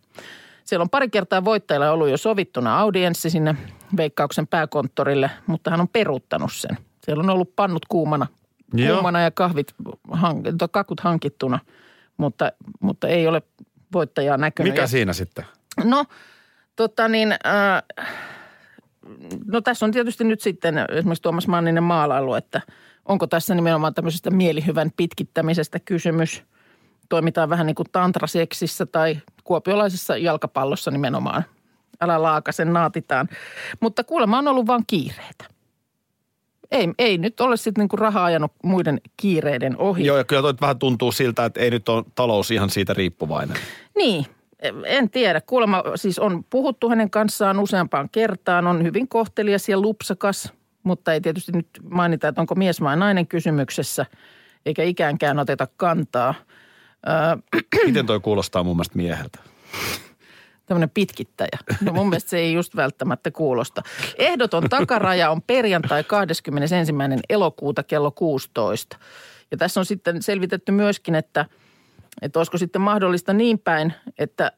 Siellä 0.64 0.82
on 0.82 0.90
pari 0.90 1.08
kertaa 1.08 1.44
voittajilla 1.44 1.90
ollut 1.90 2.08
jo 2.08 2.16
sovittuna 2.16 2.78
audienssi 2.78 3.30
sinne 3.30 3.56
veikkauksen 3.96 4.46
pääkonttorille, 4.46 5.30
mutta 5.46 5.70
hän 5.70 5.80
on 5.80 5.88
peruuttanut 5.88 6.52
sen. 6.52 6.76
Siellä 7.04 7.22
on 7.22 7.30
ollut 7.30 7.56
pannut 7.56 7.86
kuumana, 7.88 8.26
Joo. 8.74 8.94
kuumana 8.94 9.20
ja 9.20 9.30
kahvit, 9.30 9.74
hank- 10.12 10.56
tai 10.58 10.68
kakut 10.72 11.00
hankittuna, 11.00 11.58
mutta, 12.16 12.52
mutta 12.80 13.08
ei 13.08 13.26
ole 13.26 13.42
voittajaa 13.92 14.36
näkynyt. 14.36 14.72
mikä 14.72 14.82
Ja- 14.82 14.86
siinä 14.86 15.12
sitten? 15.12 15.44
No, 15.84 16.04
tota 16.76 17.08
niin, 17.08 17.32
äh, 17.32 18.08
no 19.46 19.60
tässä 19.60 19.86
on 19.86 19.92
tietysti 19.92 20.24
nyt 20.24 20.40
sitten 20.40 20.74
esimerkiksi 20.92 21.22
Tuomas 21.22 21.48
Manninen 21.48 21.82
maalailu, 21.82 22.34
että 22.34 22.60
onko 23.04 23.26
tässä 23.26 23.54
nimenomaan 23.54 23.94
tämmöisestä 23.94 24.30
mielihyvän 24.30 24.90
pitkittämisestä 24.96 25.78
kysymys. 25.80 26.42
Toimitaan 27.08 27.50
vähän 27.50 27.66
niin 27.66 27.74
kuin 27.74 27.88
tantraseksissä 27.92 28.86
tai 28.86 29.18
kuopiolaisessa 29.44 30.16
jalkapallossa 30.16 30.90
nimenomaan. 30.90 31.44
Älä 32.00 32.22
laakasen, 32.22 32.72
naatitaan. 32.72 33.28
Mutta 33.80 34.04
kuulemma 34.04 34.38
on 34.38 34.48
ollut 34.48 34.66
vain 34.66 34.84
kiireitä. 34.86 35.44
Ei, 36.70 36.88
ei 36.98 37.18
nyt 37.18 37.40
ole 37.40 37.56
sitten 37.56 37.82
niinku 37.82 37.96
rahaa 37.96 38.24
ajanut 38.24 38.52
muiden 38.64 39.00
kiireiden 39.16 39.76
ohi. 39.78 40.04
Joo, 40.04 40.16
ja 40.16 40.24
kyllä 40.24 40.42
toi 40.42 40.54
vähän 40.60 40.78
tuntuu 40.78 41.12
siltä, 41.12 41.44
että 41.44 41.60
ei 41.60 41.70
nyt 41.70 41.88
ole 41.88 42.04
talous 42.14 42.50
ihan 42.50 42.70
siitä 42.70 42.94
riippuvainen. 42.94 43.56
Niin, 43.96 44.26
en 44.84 45.10
tiedä. 45.10 45.40
Kuulemma 45.40 45.82
siis 45.94 46.18
on 46.18 46.44
puhuttu 46.50 46.88
hänen 46.88 47.10
kanssaan 47.10 47.58
useampaan 47.58 48.08
kertaan, 48.12 48.66
on 48.66 48.82
hyvin 48.82 49.08
kohtelias 49.08 49.68
ja 49.68 49.80
lupsakas, 49.80 50.52
mutta 50.82 51.12
ei 51.12 51.20
tietysti 51.20 51.52
nyt 51.52 51.68
mainita, 51.90 52.28
että 52.28 52.40
onko 52.40 52.54
mies 52.54 52.80
vai 52.80 52.96
nainen 52.96 53.26
kysymyksessä, 53.26 54.06
eikä 54.66 54.82
ikäänkään 54.82 55.38
oteta 55.38 55.66
kantaa. 55.76 56.34
Miten 57.86 58.06
toi 58.06 58.20
kuulostaa 58.20 58.64
mun 58.64 58.76
mielestä 58.76 58.96
mieheltä? 58.96 59.38
tämmöinen 60.66 60.90
pitkittäjä. 60.90 61.58
No 61.80 61.92
mun 61.92 62.08
mielestä 62.08 62.30
se 62.30 62.38
ei 62.38 62.52
just 62.52 62.76
välttämättä 62.76 63.30
kuulosta. 63.30 63.82
Ehdoton 64.18 64.68
takaraja 64.68 65.30
on 65.30 65.42
perjantai 65.42 66.04
21. 66.04 66.92
elokuuta 67.28 67.82
kello 67.82 68.10
16. 68.10 68.98
Ja 69.50 69.56
tässä 69.56 69.80
on 69.80 69.86
sitten 69.86 70.22
selvitetty 70.22 70.72
myöskin, 70.72 71.14
että, 71.14 71.46
että 72.22 72.38
olisiko 72.38 72.58
sitten 72.58 72.82
mahdollista 72.82 73.32
niin 73.32 73.58
päin, 73.58 73.92
että 74.18 74.52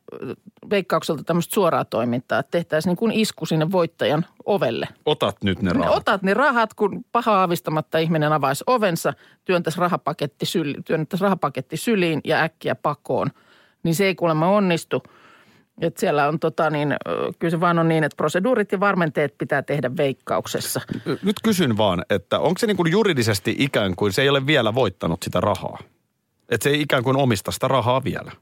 veikkaukselta 0.71 1.23
tämmöistä 1.23 1.55
suoraa 1.55 1.85
toimintaa, 1.85 2.39
että 2.39 2.51
tehtäisiin 2.51 2.91
niin 2.91 2.97
kuin 2.97 3.13
isku 3.13 3.47
sinne 3.47 3.73
voittajan 3.73 4.27
ovelle. 4.45 4.89
Otat 5.07 5.37
nyt 5.45 5.63
ne 5.63 5.73
rahat. 5.73 5.97
Otat 5.97 6.23
ne 6.23 6.35
rahat, 6.35 6.75
kun 6.75 7.05
paha 7.13 7.41
aavistamatta 7.41 7.99
ihminen 7.99 8.33
avaisi 8.33 8.65
ovensa, 8.67 9.13
työntäisi 9.45 9.81
rahapaketti, 9.81 10.47
syli, 10.47 10.75
työntäisi 10.85 11.23
rahapaketti 11.23 11.77
syliin 11.77 12.21
ja 12.25 12.41
äkkiä 12.43 12.75
pakoon. 12.75 13.31
Niin 13.83 13.95
se 13.95 14.05
ei 14.05 14.15
kuulemma 14.15 14.49
onnistu. 14.49 15.03
Et 15.81 15.97
siellä 15.97 16.29
on 16.29 16.39
tota 16.39 16.71
niin, 16.71 16.95
kyllä 17.39 17.51
se 17.51 17.61
vaan 17.61 17.79
on 17.79 17.89
niin, 17.89 18.05
että 18.05 18.17
proseduurit 18.17 18.73
ja 18.73 18.81
varmenteet 18.81 19.39
pitää 19.39 19.63
tehdä 19.63 19.97
veikkauksessa. 19.97 20.81
Nyt 21.23 21.37
kysyn 21.45 21.77
vaan, 21.77 22.05
että 22.11 22.39
onko 22.39 22.59
se 22.59 22.67
niin 22.67 22.77
kuin 22.77 22.93
juridisesti 22.93 23.57
ikään 23.59 23.97
kuin 23.97 24.13
se 24.13 24.23
ei 24.23 24.29
ole 24.29 24.47
vielä 24.47 24.75
voittanut 24.75 25.23
sitä 25.23 25.41
rahaa? 25.41 25.79
Että 26.49 26.65
se 26.65 26.71
ei 26.71 26.81
ikään 26.81 27.03
kuin 27.05 27.17
omista 27.17 27.51
sitä 27.51 27.69
rahaa 27.69 28.05
vielä. 28.05 28.33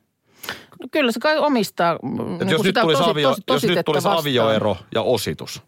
No 0.83 0.89
kyllä 0.91 1.13
se 1.13 1.21
kai 1.21 1.39
omistaa 1.39 1.93
Et 1.93 2.03
niin 2.03 2.49
jos, 2.51 2.63
nyt 2.63 2.75
tulisi 2.81 3.01
tosi- 3.03 3.11
avio, 3.11 3.31
tosi- 3.47 3.67
jos 3.67 3.77
nyt 3.77 3.85
tulisi 3.87 4.05
vastaan. 4.09 4.21
avioero 4.21 4.77
ja 4.95 5.03
ositus. 5.03 5.63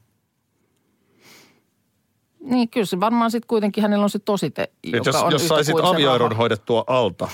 Niin 2.41 2.69
kyllä 2.71 2.87
se 2.87 3.01
varmaan 3.01 3.31
sitten 3.31 3.49
kuitenkin 3.49 3.83
hänellä 3.83 4.03
on 4.03 4.11
se 4.11 4.19
tosite, 4.19 4.63
Et 4.63 4.71
joka 4.93 5.09
jos, 5.09 5.17
on 5.17 5.33
jos 5.33 5.49
saisit 5.49 5.77
se 5.77 5.83
avioeron 5.83 6.37
hoidettua 6.37 6.85
alta. 6.87 7.29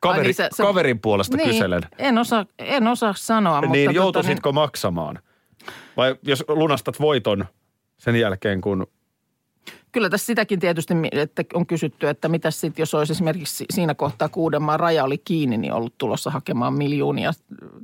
Kaveri, 0.00 0.22
niin 0.22 0.34
sä- 0.34 0.48
sä- 0.56 0.62
kaverin 0.62 1.00
puolesta 1.00 1.36
niin, 1.36 1.48
kyselen. 1.50 1.82
En 1.98 2.18
osaa, 2.18 2.46
en 2.58 2.86
osaa 2.88 3.14
sanoa, 3.16 3.60
mutta... 3.60 3.72
Niin 3.72 3.88
tota, 3.88 3.96
joutuisitko 3.96 4.52
maksamaan? 4.52 5.18
Vai 5.96 6.16
jos 6.22 6.44
lunastat 6.48 7.00
voiton 7.00 7.44
sen 7.98 8.16
jälkeen, 8.16 8.60
kun... 8.60 8.86
Kyllä 9.92 10.10
tässä 10.10 10.26
sitäkin 10.26 10.60
tietysti 10.60 10.94
että 11.12 11.44
on 11.54 11.66
kysytty, 11.66 12.08
että 12.08 12.28
mitä 12.28 12.50
sitten, 12.50 12.82
jos 12.82 12.94
olisi 12.94 13.12
esimerkiksi 13.12 13.64
siinä 13.72 13.94
kohtaa 13.94 14.28
Kuudenmaan 14.28 14.80
raja 14.80 15.04
oli 15.04 15.18
kiinni, 15.18 15.56
niin 15.56 15.72
ollut 15.72 15.94
tulossa 15.98 16.30
hakemaan 16.30 16.74
miljoonia 16.74 17.32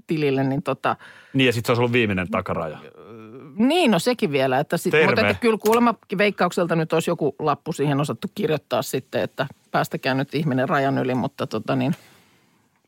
tilille, 0.06 0.44
niin 0.44 0.62
tota, 0.62 0.96
Niin 1.32 1.46
ja 1.46 1.52
sitten 1.52 1.66
se 1.66 1.72
olisi 1.72 1.80
ollut 1.80 1.92
viimeinen 1.92 2.30
takaraja. 2.30 2.78
niin 3.56 3.90
no 3.90 3.98
sekin 3.98 4.32
vielä. 4.32 4.58
Että 4.58 4.76
sit, 4.76 4.90
Terve. 4.90 5.06
mutta 5.06 5.28
että 5.28 5.40
kyllä 5.40 5.58
kuulemma 5.58 5.94
veikkaukselta 6.18 6.76
nyt 6.76 6.92
olisi 6.92 7.10
joku 7.10 7.34
lappu 7.38 7.72
siihen 7.72 8.00
osattu 8.00 8.28
kirjoittaa 8.34 8.82
sitten, 8.82 9.22
että 9.22 9.46
päästäkää 9.70 10.14
nyt 10.14 10.34
ihminen 10.34 10.68
rajan 10.68 10.98
yli, 10.98 11.14
mutta 11.14 11.46
tota 11.46 11.76
niin. 11.76 11.94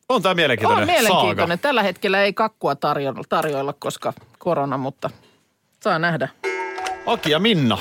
On 0.09 0.21
tämä 0.21 0.35
mielenkiintoinen, 0.35 0.81
On 0.83 0.87
mielenkiintoinen. 0.87 1.47
saaga. 1.47 1.57
Tällä 1.57 1.83
hetkellä 1.83 2.23
ei 2.23 2.33
kakkua 2.33 2.75
tarjolla, 2.75 3.21
tarjoilla, 3.29 3.73
koska 3.73 4.13
korona, 4.37 4.77
mutta 4.77 5.09
saa 5.83 5.99
nähdä. 5.99 6.29
Aki 7.05 7.31
ja 7.31 7.39
Minna, 7.39 7.77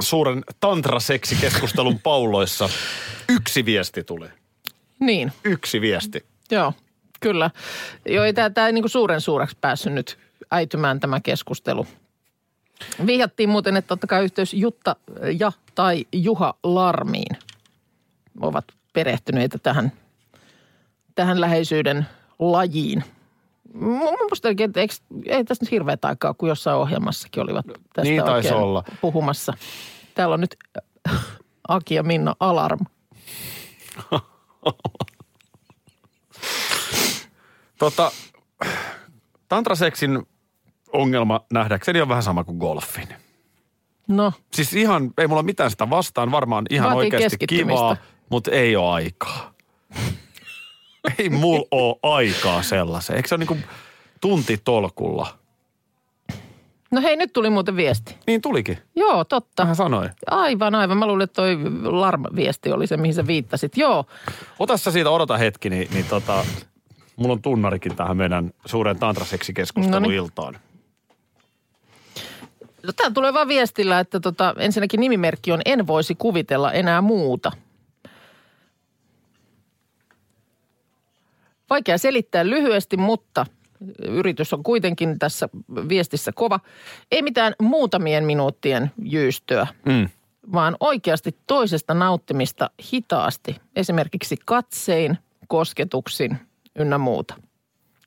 suuren 0.00 0.42
tantraseksikeskustelun 0.60 1.98
pauloissa. 1.98 2.68
Yksi 3.28 3.64
viesti 3.64 4.04
tuli. 4.04 4.28
Niin, 5.00 5.32
Yksi 5.44 5.80
viesti. 5.80 6.26
Joo, 6.50 6.72
kyllä. 7.20 7.50
Joo, 8.06 8.24
ei 8.24 8.32
tämä, 8.32 8.50
tämä 8.50 8.66
ei 8.66 8.72
niin 8.72 8.88
suuren 8.88 9.20
suureksi 9.20 9.56
päässyt 9.60 9.92
nyt 9.92 10.18
äitymään 10.50 11.00
tämä 11.00 11.20
keskustelu. 11.20 11.86
Vihjattiin 13.06 13.48
muuten, 13.48 13.76
että 13.76 13.94
ottakaa 13.94 14.20
yhteys 14.20 14.54
Jutta 14.54 14.96
ja 15.38 15.52
tai 15.74 16.06
Juha 16.12 16.54
Larmiin. 16.62 17.36
Ovat 18.40 18.64
perehtyneitä 18.92 19.58
tähän, 19.58 19.92
tähän 21.14 21.40
läheisyyden 21.40 22.06
lajiin. 22.38 23.04
Musta 24.30 24.48
että 24.58 24.80
eikö, 24.80 24.94
ei 25.26 25.44
tässä 25.44 25.64
nyt 25.64 25.70
hirveät 25.70 26.04
aikaa, 26.04 26.34
kun 26.34 26.48
jossain 26.48 26.76
ohjelmassakin 26.76 27.42
olivat 27.42 27.66
tästä 27.66 28.02
Niin 28.02 28.24
taisi 28.24 28.48
oikein 28.48 28.62
olla. 28.62 28.84
puhumassa. 29.00 29.52
Täällä 30.14 30.34
on 30.34 30.40
nyt 30.40 30.56
Aki 31.68 31.94
ja 31.94 32.02
Minna 32.02 32.34
Alarm. 32.40 32.80
Tota, 37.78 38.12
tantraseksin 39.48 40.26
ongelma 40.92 41.40
nähdäkseni 41.52 42.00
on 42.00 42.08
vähän 42.08 42.22
sama 42.22 42.44
kuin 42.44 42.58
golfin. 42.58 43.08
No, 44.08 44.32
Siis 44.52 44.72
ihan, 44.72 45.10
ei 45.18 45.26
mulla 45.26 45.42
mitään 45.42 45.70
sitä 45.70 45.90
vastaan, 45.90 46.30
varmaan 46.30 46.66
ihan 46.70 46.94
Vaatii 46.94 47.06
oikeasti 47.06 47.46
kivaa, 47.46 47.96
mutta 48.30 48.50
ei 48.50 48.76
ole 48.76 48.92
aikaa. 48.92 49.52
Ei 51.18 51.28
mul 51.28 51.62
oo 51.70 51.98
aikaa 52.02 52.62
sellaiseen. 52.62 53.16
Eikö 53.16 53.28
se 53.28 53.34
ole 53.34 53.38
niin 53.38 53.48
kuin 53.48 53.64
tunti 54.20 54.60
tolkulla? 54.64 55.38
No 56.90 57.00
hei, 57.02 57.16
nyt 57.16 57.32
tuli 57.32 57.50
muuten 57.50 57.76
viesti. 57.76 58.16
Niin 58.26 58.42
tulikin. 58.42 58.78
Joo, 58.96 59.24
totta. 59.24 59.64
Hän 59.64 59.76
sanoi. 59.76 60.08
Aivan, 60.30 60.74
aivan. 60.74 60.98
Mä 60.98 61.06
luulen, 61.06 61.24
että 61.24 61.34
toi 61.42 61.56
Larm-viesti 61.82 62.72
oli 62.72 62.86
se, 62.86 62.96
mihin 62.96 63.14
sä 63.14 63.26
viittasit. 63.26 63.76
Joo, 63.76 64.04
Ota 64.58 64.76
sä 64.76 64.90
siitä, 64.90 65.10
odota 65.10 65.36
hetki, 65.36 65.70
niin, 65.70 65.88
niin 65.92 66.04
tota, 66.04 66.44
mulla 67.16 67.32
on 67.32 67.42
tunnarikin 67.42 67.96
tähän 67.96 68.16
meidän 68.16 68.50
suuren 68.64 68.98
tantraseksikeskusteluiltaan. 68.98 70.54
No, 72.82 72.92
Tämä 72.96 73.10
tulee 73.10 73.34
vaan 73.34 73.48
viestillä, 73.48 74.00
että 74.00 74.20
tota, 74.20 74.54
ensinnäkin 74.58 75.00
nimimerkki 75.00 75.52
on 75.52 75.60
En 75.64 75.86
voisi 75.86 76.14
kuvitella 76.14 76.72
enää 76.72 77.00
muuta. 77.00 77.52
Vaikea 81.70 81.98
selittää 81.98 82.46
lyhyesti, 82.46 82.96
mutta 82.96 83.46
yritys 84.08 84.52
on 84.52 84.62
kuitenkin 84.62 85.18
tässä 85.18 85.48
viestissä 85.88 86.32
kova. 86.34 86.60
Ei 87.10 87.22
mitään 87.22 87.54
muutamien 87.62 88.24
minuuttien 88.24 88.90
jyystöä, 89.02 89.66
Mm. 89.86 90.08
vaan 90.52 90.76
oikeasti 90.80 91.36
toisesta 91.46 91.94
nauttimista 91.94 92.70
hitaasti. 92.92 93.56
Esimerkiksi 93.76 94.36
katsein, 94.44 95.18
kosketuksin 95.48 96.38
ynnä 96.78 96.98
muuta. 96.98 97.34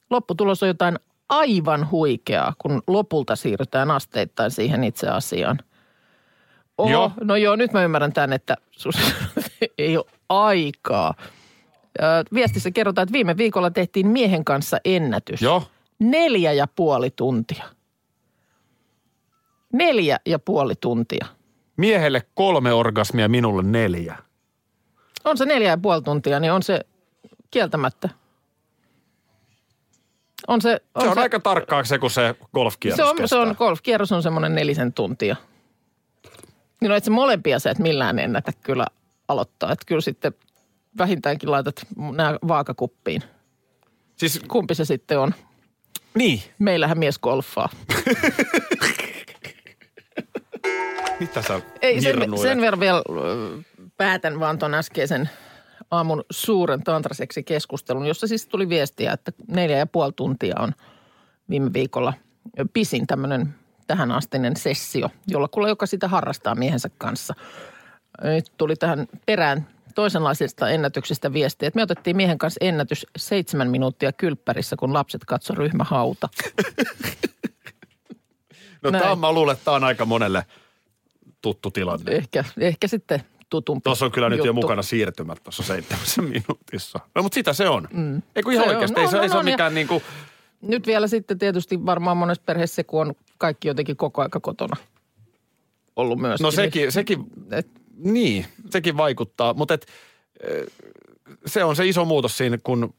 Lopputulos 0.09 0.63
on 0.63 0.69
jotain 0.69 0.99
aivan 1.29 1.91
huikeaa, 1.91 2.53
kun 2.57 2.81
lopulta 2.87 3.35
siirrytään 3.35 3.91
asteittain 3.91 4.51
siihen 4.51 4.83
itse 4.83 5.07
asiaan. 5.07 5.59
Oho, 6.77 6.89
Joo. 6.91 7.11
no 7.23 7.35
joo, 7.35 7.55
nyt 7.55 7.73
mä 7.73 7.83
ymmärrän 7.83 8.13
tämän, 8.13 8.33
että 8.33 8.55
sus 8.71 8.95
ei 9.77 9.97
ole 9.97 10.05
aikaa. 10.29 11.13
Viestissä 12.33 12.71
kerrotaan, 12.71 13.03
että 13.03 13.13
viime 13.13 13.37
viikolla 13.37 13.71
tehtiin 13.71 14.07
miehen 14.07 14.45
kanssa 14.45 14.77
ennätys. 14.85 15.41
Joo. 15.41 15.63
Neljä 15.99 16.53
ja 16.53 16.67
puoli 16.75 17.09
tuntia. 17.11 17.63
Neljä 19.73 20.19
ja 20.25 20.39
puoli 20.39 20.75
tuntia. 20.75 21.25
Miehelle 21.77 22.21
kolme 22.33 22.73
orgasmia, 22.73 23.29
minulle 23.29 23.63
neljä. 23.63 24.17
On 25.25 25.37
se 25.37 25.45
neljä 25.45 25.69
ja 25.69 25.77
puoli 25.77 26.01
tuntia, 26.01 26.39
niin 26.39 26.51
on 26.51 26.63
se 26.63 26.81
kieltämättä. 27.51 28.09
On 30.47 30.61
se, 30.61 30.81
on 30.95 31.01
Se 31.01 31.09
on 31.09 31.17
aika 31.17 31.39
tarkkaa 31.39 31.83
se, 31.83 31.97
kun 31.97 32.11
se 32.11 32.35
golfkierros 32.53 32.97
se 32.97 33.03
on, 33.03 33.17
se 33.17 33.23
kestää. 33.23 33.39
on, 33.41 33.55
golfkierros 33.57 34.11
on 34.11 34.23
semmoinen 34.23 34.55
nelisen 34.55 34.93
tuntia. 34.93 35.35
Niin 36.81 36.89
no, 36.89 36.95
et 36.95 37.03
se 37.03 37.11
molempia 37.11 37.59
sä 37.59 37.71
et 37.71 37.79
millään 37.79 38.19
ennätä 38.19 38.51
kyllä 38.63 38.85
aloittaa. 39.27 39.71
Että 39.71 39.85
kyllä 39.85 40.01
sitten 40.01 40.33
vähintäänkin 40.97 41.51
laitat 41.51 41.75
nämä 42.11 42.37
vaakakuppiin. 42.47 43.23
Siis, 44.15 44.39
Kumpi 44.47 44.75
se 44.75 44.85
sitten 44.85 45.19
on? 45.19 45.33
niin. 46.13 46.41
Meillähän 46.59 46.99
mies 46.99 47.19
golfaa. 47.19 47.69
Mitä 51.19 51.41
sä 51.41 51.61
Ei, 51.81 52.01
sen, 52.01 52.19
hirnuilet? 52.19 52.41
sen 52.41 52.61
verran 52.61 52.79
vielä 52.79 53.01
päätän 53.97 54.39
vaan 54.39 54.59
tuon 54.59 54.73
äskeisen 54.73 55.29
aamun 55.91 56.23
suuren 56.31 56.83
tantraseksi 56.83 57.43
keskustelun, 57.43 58.05
jossa 58.05 58.27
siis 58.27 58.47
tuli 58.47 58.69
viestiä, 58.69 59.13
että 59.13 59.31
neljä 59.47 59.77
ja 59.77 59.87
puoli 59.87 60.11
tuntia 60.15 60.55
on 60.59 60.71
viime 61.49 61.73
viikolla 61.73 62.13
pisin 62.73 63.07
tämmöinen 63.07 63.55
tähän 63.87 64.11
astinen 64.11 64.55
sessio, 64.55 65.09
jolla 65.27 65.47
kuule 65.47 65.69
joka 65.69 65.85
sitä 65.85 66.07
harrastaa 66.07 66.55
miehensä 66.55 66.89
kanssa. 66.97 67.33
Nyt 68.23 68.45
tuli 68.57 68.75
tähän 68.75 69.07
perään 69.25 69.67
toisenlaisesta 69.99 70.69
ennätyksestä 70.69 71.33
viestiä, 71.33 71.67
että 71.67 71.77
me 71.77 71.83
otettiin 71.83 72.15
miehen 72.15 72.37
kanssa 72.37 72.57
ennätys 72.61 73.05
seitsemän 73.17 73.69
minuuttia 73.69 74.11
kylppärissä, 74.11 74.75
kun 74.75 74.93
lapset 74.93 75.25
katsoi 75.25 75.55
ryhmähauta. 75.55 76.29
No 78.83 78.89
Näin. 78.89 79.01
tämä 79.01 79.11
on, 79.11 79.19
mä 79.19 79.31
luulen, 79.31 79.53
että 79.53 79.65
tämä 79.65 79.75
on 79.75 79.83
aika 79.83 80.05
monelle 80.05 80.45
tuttu 81.41 81.71
tilanne. 81.71 82.11
Ehkä, 82.11 82.43
ehkä 82.59 82.87
sitten 82.87 83.23
tutumpi 83.49 83.83
Tuossa 83.83 84.05
on 84.05 84.11
kyllä 84.11 84.29
nyt 84.29 84.37
jo 84.37 84.45
juttu. 84.45 84.61
mukana 84.61 84.81
siirtymät 84.81 85.43
tuossa 85.43 85.63
seitsemässä 85.63 86.21
minuutissa. 86.21 86.99
No 87.15 87.23
mutta 87.23 87.35
sitä 87.35 87.53
se 87.53 87.69
on. 87.69 87.87
Mm. 87.93 88.21
Eikö 88.35 88.51
ihan 88.53 88.63
Se 88.65 88.69
on. 88.69 88.75
oikeasti? 88.75 88.99
Ei, 88.99 89.05
On, 89.05 89.11
se, 89.11 89.17
ei 89.17 89.23
on, 89.23 89.29
se 89.29 89.35
ole 89.35 89.39
on, 89.39 89.47
ja- 89.47 89.53
mikään 89.53 89.73
niinku... 89.73 90.01
Nyt 90.61 90.87
vielä 90.87 91.07
sitten 91.07 91.39
tietysti 91.39 91.85
varmaan 91.85 92.17
monessa 92.17 92.43
perheessä, 92.45 92.83
kun 92.83 93.01
on 93.01 93.13
kaikki 93.37 93.67
jotenkin 93.67 93.97
koko 93.97 94.21
aika 94.21 94.39
kotona 94.39 94.75
ollut 95.95 96.19
myös. 96.19 96.41
No 96.41 96.51
sekin, 96.51 96.91
sekin 96.91 97.23
Et, 97.51 97.67
niin, 98.03 98.45
sekin 98.69 98.97
vaikuttaa. 98.97 99.53
Mutta 99.53 99.73
et, 99.73 99.85
eh, 100.43 100.65
se 101.45 101.63
on 101.63 101.75
se 101.75 101.85
iso 101.87 102.05
muutos 102.05 102.37
siinä, 102.37 102.57
kun 102.63 102.93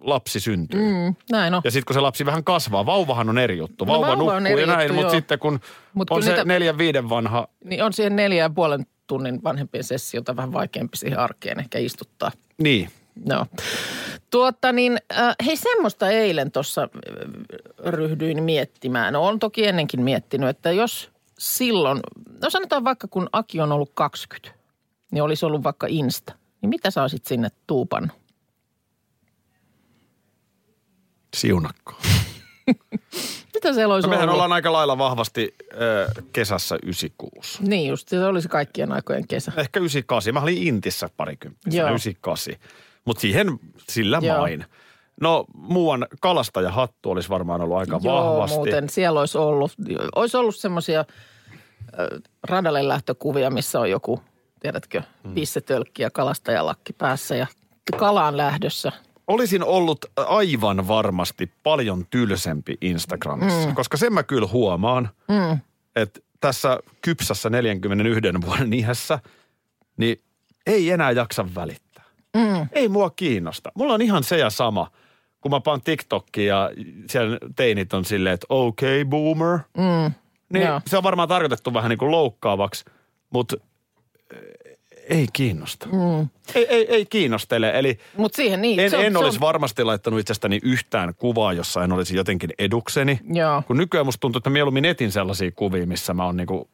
lapsi 0.00 0.40
syntyy. 0.40 0.80
Mm. 0.80 1.14
näin 1.30 1.54
on. 1.54 1.60
Ja 1.64 1.70
sitten 1.70 1.84
kun 1.86 1.94
se 1.94 2.00
lapsi 2.00 2.26
vähän 2.26 2.44
kasvaa, 2.44 2.86
vauvahan 2.86 3.28
on 3.28 3.38
eri 3.38 3.58
juttu. 3.58 3.84
No 3.84 3.92
Vauva, 3.92 4.06
vauva 4.06 4.34
on 4.34 4.42
nukkuu 4.42 4.58
eri 4.58 4.60
ja 4.60 4.66
näin, 4.76 4.80
juttu, 4.80 4.94
mutta 4.94 5.06
joo. 5.14 5.18
sitten 5.20 5.38
kun 5.38 5.60
Mut 5.94 6.10
on 6.10 6.14
kyllä 6.16 6.26
se 6.26 6.30
niitä- 6.32 6.44
neljän 6.44 6.78
viiden 6.78 7.08
vanha, 7.08 7.48
Niin 7.64 7.84
on 7.84 7.92
siihen 7.92 8.16
neljä 8.16 8.42
ja 8.44 8.50
puolen 8.50 8.86
tunnin 9.06 9.42
vanhempien 9.44 9.84
sessiota 9.84 10.36
vähän 10.36 10.52
vaikeampi 10.52 10.96
siihen 10.96 11.18
arkeen 11.18 11.60
ehkä 11.60 11.78
istuttaa. 11.78 12.32
niin. 12.58 12.88
No. 13.28 13.46
Tuota 14.30 14.72
niin, 14.72 14.98
äh, 15.18 15.34
hei 15.46 15.56
semmoista 15.56 16.10
eilen 16.10 16.50
tuossa 16.52 16.82
äh, 16.82 17.92
ryhdyin 17.92 18.42
miettimään. 18.42 19.12
No 19.12 19.22
on 19.26 19.38
toki 19.38 19.66
ennenkin 19.66 20.00
miettinyt, 20.00 20.48
että 20.48 20.70
jos 20.72 21.10
silloin, 21.38 22.00
no 22.42 22.50
sanotaan 22.50 22.84
vaikka 22.84 23.08
kun 23.08 23.28
Aki 23.32 23.60
on 23.60 23.72
ollut 23.72 23.90
20, 23.94 24.58
niin 25.12 25.22
olisi 25.22 25.46
ollut 25.46 25.62
vaikka 25.64 25.86
Insta. 25.90 26.32
Niin 26.62 26.70
mitä 26.70 26.90
sä 26.90 27.02
olisit 27.02 27.26
sinne 27.26 27.48
tuupannut? 27.66 28.16
Siunakko. 31.36 31.94
Mitä 33.54 33.72
siellä 33.74 33.94
olisi 33.94 34.08
No 34.08 34.10
mehän 34.10 34.22
ollut? 34.22 34.34
ollaan 34.34 34.52
aika 34.52 34.72
lailla 34.72 34.98
vahvasti 34.98 35.54
äh, 35.72 36.24
kesässä 36.32 36.76
96. 36.82 37.62
Niin 37.62 37.88
just, 37.88 38.08
se 38.08 38.24
olisi 38.24 38.48
kaikkien 38.48 38.92
aikojen 38.92 39.28
kesä. 39.28 39.52
Ehkä 39.56 39.80
98. 39.80 40.34
Mä 40.34 40.40
olin 40.40 40.58
Intissä 40.62 41.08
parikymppisenä, 41.16 41.80
Joo. 41.82 41.88
98. 41.90 42.54
Mutta 43.04 43.20
siihen 43.20 43.58
sillä 43.88 44.18
Joo. 44.22 44.38
main. 44.38 44.64
No 45.20 45.44
muuan 45.54 46.06
kalastajahattu 46.20 47.10
olisi 47.10 47.28
varmaan 47.28 47.60
ollut 47.60 47.76
aika 47.76 48.00
Joo, 48.02 48.34
vahvasti. 48.34 48.56
muuten 48.56 48.88
siellä 48.88 49.20
olisi 49.20 49.38
ollut, 49.38 49.72
olisi 50.14 50.36
ollut 50.36 50.56
semmoisia 50.56 51.04
radalle 52.48 52.88
lähtökuvia, 52.88 53.50
missä 53.50 53.80
on 53.80 53.90
joku, 53.90 54.20
tiedätkö, 54.60 55.02
Mm. 55.24 55.34
pissetölkki 55.34 56.02
ja 56.02 56.10
kalastajalakki 56.10 56.92
päässä 56.92 57.36
ja 57.36 57.46
kalaan 57.96 58.36
lähdössä. 58.36 58.92
Olisin 59.26 59.64
ollut 59.64 59.98
aivan 60.16 60.88
varmasti 60.88 61.52
paljon 61.62 62.04
tylsempi 62.10 62.78
Instagramissa, 62.80 63.68
mm. 63.68 63.74
koska 63.74 63.96
sen 63.96 64.12
mä 64.12 64.22
kyllä 64.22 64.48
huomaan, 64.52 65.08
mm. 65.28 65.58
että 65.96 66.20
tässä 66.40 66.78
kypsässä 67.02 67.50
41 67.50 68.20
vuoden 68.46 68.72
iässä, 68.72 69.18
niin 69.96 70.20
ei 70.66 70.90
enää 70.90 71.10
jaksa 71.10 71.54
välittää. 71.54 72.04
Mm. 72.36 72.68
Ei 72.72 72.88
mua 72.88 73.10
kiinnosta. 73.10 73.72
Mulla 73.74 73.94
on 73.94 74.02
ihan 74.02 74.24
se 74.24 74.38
ja 74.38 74.50
sama, 74.50 74.90
kun 75.44 75.50
mä 75.50 75.60
paan 75.60 75.82
TikTokia 75.82 76.54
ja 76.54 76.70
siellä 77.10 77.38
teinit 77.56 77.94
on 77.94 78.04
silleen, 78.04 78.34
että 78.34 78.46
okei 78.48 79.02
okay, 79.02 79.10
boomer. 79.10 79.58
Mm. 79.76 80.12
Niin 80.52 80.66
Joo. 80.66 80.80
se 80.86 80.96
on 80.96 81.02
varmaan 81.02 81.28
tarkoitettu 81.28 81.74
vähän 81.74 81.88
niin 81.88 81.98
kuin 81.98 82.10
loukkaavaksi, 82.10 82.84
mutta 83.30 83.56
ei 85.10 85.26
kiinnosta. 85.32 85.86
Mm. 85.86 86.28
Ei, 86.54 86.66
ei, 86.68 86.86
ei 86.94 87.06
kiinnostele. 87.06 87.78
Eli 87.78 87.98
Mutta 88.16 88.36
siihen 88.36 88.62
niin. 88.62 88.80
en, 88.80 88.90
se 88.90 88.96
on, 88.96 89.04
en 89.04 89.12
se 89.12 89.18
on- 89.18 89.24
olisi 89.24 89.40
varmasti 89.40 89.84
laittanut 89.84 90.20
itsestäni 90.20 90.58
yhtään 90.62 91.14
kuvaa, 91.14 91.52
jossa 91.52 91.84
en 91.84 91.92
olisi 91.92 92.16
jotenkin 92.16 92.50
edukseni. 92.58 93.20
Joo, 93.32 93.62
Kun 93.66 93.76
nykyään 93.76 94.06
musta 94.06 94.20
tuntuu, 94.20 94.38
että 94.38 94.50
mieluummin 94.50 94.84
etin 94.84 95.12
sellaisia 95.12 95.52
kuvia, 95.52 95.86
missä 95.86 96.14
mä 96.14 96.24
oon 96.24 96.36
niinku 96.36 96.68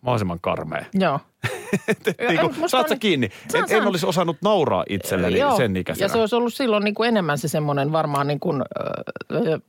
mahdollisimman 0.00 0.38
karmea. 0.40 0.84
joo. 0.94 1.20
niinku, 2.28 2.46
musta 2.46 2.68
saat 2.68 2.88
sä 2.88 2.96
kiinni? 2.96 3.28
Saan, 3.48 3.62
En, 3.64 3.68
saan. 3.68 3.82
en 3.82 3.88
olisi 3.88 4.06
osannut 4.06 4.36
nauraa 4.42 4.84
itselleni 4.88 5.38
Joo. 5.38 5.56
sen 5.56 5.76
ikäisenä. 5.76 6.04
Ja 6.04 6.08
se 6.08 6.18
olisi 6.18 6.36
ollut 6.36 6.54
silloin 6.54 6.84
niin 6.84 6.94
kuin 6.94 7.08
enemmän 7.08 7.38
se 7.38 7.48
semmoinen 7.48 7.92
varmaan 7.92 8.26
niin 8.26 8.40
kuin 8.40 8.62
äh, 8.62 9.60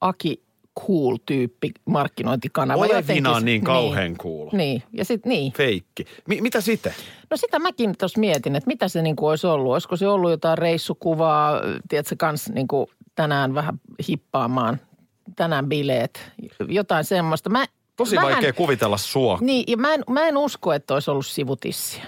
Aki 0.00 0.42
cool-tyyppi 0.80 1.70
markkinointikanava. 1.84 2.80
Olevina 2.84 3.40
niin 3.40 3.64
kauhean 3.64 4.16
cool. 4.16 4.48
Niin, 4.52 4.82
ja 4.92 5.04
sitten 5.04 5.30
niin. 5.30 5.52
Feikki. 5.52 6.04
Mi- 6.28 6.40
mitä 6.40 6.60
sitten? 6.60 6.92
No 7.30 7.36
sitä 7.36 7.58
mäkin 7.58 7.94
tuossa 7.98 8.20
mietin, 8.20 8.56
että 8.56 8.68
mitä 8.68 8.88
se 8.88 9.02
niin 9.02 9.16
kuin 9.16 9.30
olisi 9.30 9.46
ollut. 9.46 9.72
Olisiko 9.72 9.96
se 9.96 10.08
ollut 10.08 10.30
jotain 10.30 10.58
reissukuvaa, 10.58 11.60
tiedätkö, 11.88 12.14
kans 12.18 12.48
niin 12.48 12.68
kuin 12.68 12.86
tänään 13.14 13.54
vähän 13.54 13.80
hippaamaan, 14.08 14.80
tänään 15.36 15.68
bileet, 15.68 16.32
jotain 16.68 17.04
semmoista. 17.04 17.50
Mä, 17.50 17.64
Tosi 17.96 18.16
vähän- 18.16 18.32
vaikea 18.32 18.52
kuvitella 18.52 18.96
sua. 18.96 19.38
Niin, 19.40 19.64
ja 19.68 19.76
mä 19.76 19.94
en, 19.94 20.02
mä 20.10 20.28
en 20.28 20.36
usko, 20.36 20.72
että 20.72 20.94
olisi 20.94 21.10
ollut 21.10 21.26
sivutissiä. 21.26 22.04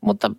Mutta 0.00 0.30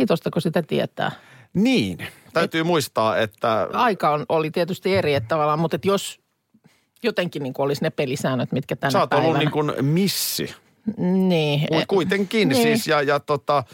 hitostako 0.00 0.40
sitä 0.40 0.62
tietää? 0.62 1.12
Niin. 1.54 1.98
Täytyy 2.32 2.62
muistaa, 2.62 3.16
että 3.18 3.68
Aika 3.72 4.10
on, 4.10 4.26
oli 4.28 4.50
tietysti 4.50 4.94
eri, 4.94 5.14
että 5.14 5.28
tavallaan, 5.28 5.58
mutta 5.58 5.74
että 5.76 5.88
jos 5.88 6.20
jotenkin 7.02 7.42
niin 7.42 7.52
kuin 7.52 7.64
olisi 7.64 7.82
ne 7.82 7.90
pelisäännöt, 7.90 8.52
mitkä 8.52 8.76
tänä 8.76 8.90
sä 8.90 9.00
oot 9.00 9.10
päivänä. 9.10 9.26
ollut 9.28 9.38
niin 9.40 9.50
kuin 9.50 9.72
missi. 9.84 10.54
Niin. 11.28 11.60
Mut 11.70 11.84
kuitenkin 11.88 12.48
Niin. 12.48 12.62
siis 12.62 12.86
ja, 12.86 13.02
ja 13.02 13.20
tota, 13.20 13.64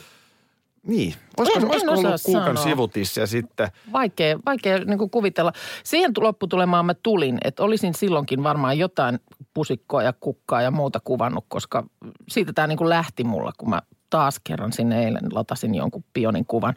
Niin. 0.88 1.14
Olisiko, 1.38 1.59
En- 1.59 1.64
en 1.64 1.70
olisiko 1.70 1.92
osaa 1.92 2.09
ollut 2.09 2.22
kuukan 2.24 2.57
sanoa. 2.57 2.88
ja 3.16 3.27
sitten... 3.27 3.68
Vaikea, 3.92 4.38
vaikea 4.46 4.79
niin 4.79 4.98
kuin 4.98 5.11
kuvitella. 5.11 5.53
Siihen 5.85 6.14
tu- 6.14 6.22
lopputulemaan 6.22 6.87
mä 6.87 6.94
tulin, 6.94 7.38
että 7.44 7.62
olisin 7.62 7.94
silloinkin 7.94 8.42
varmaan 8.42 8.79
jotain 8.79 9.18
pusikkoa 9.55 10.03
ja 10.03 10.12
kukkaa 10.12 10.62
ja 10.62 10.70
muuta 10.70 11.01
kuvannut, 11.05 11.44
koska 11.48 11.85
siitä 12.29 12.53
tämä 12.53 12.66
niin 12.66 12.79
kuin 12.79 12.88
lähti 12.88 13.24
mulla, 13.24 13.53
kun 13.59 13.70
mä 13.70 13.83
taas 14.11 14.40
kerran 14.44 14.72
sinne 14.72 15.05
eilen 15.05 15.24
latasin 15.33 15.74
jonkun 15.74 16.05
pionin 16.12 16.46
kuvan. 16.46 16.74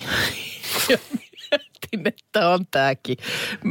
Mietin, 1.50 2.08
että 2.08 2.48
on 2.48 2.66
tämäkin. 2.70 3.16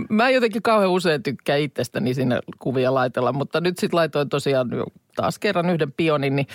Mä 0.09 0.29
jotenkin 0.29 0.61
kauhean 0.61 0.91
usein 0.91 1.23
tykkään 1.23 1.59
itsestäni 1.59 2.13
sinne 2.13 2.39
kuvia 2.59 2.93
laitella, 2.93 3.33
mutta 3.33 3.61
nyt 3.61 3.77
sitten 3.77 3.97
laitoin 3.97 4.29
tosiaan 4.29 4.69
taas 5.15 5.39
kerran 5.39 5.69
yhden 5.69 5.91
pionin, 5.91 6.35
niin 6.35 6.47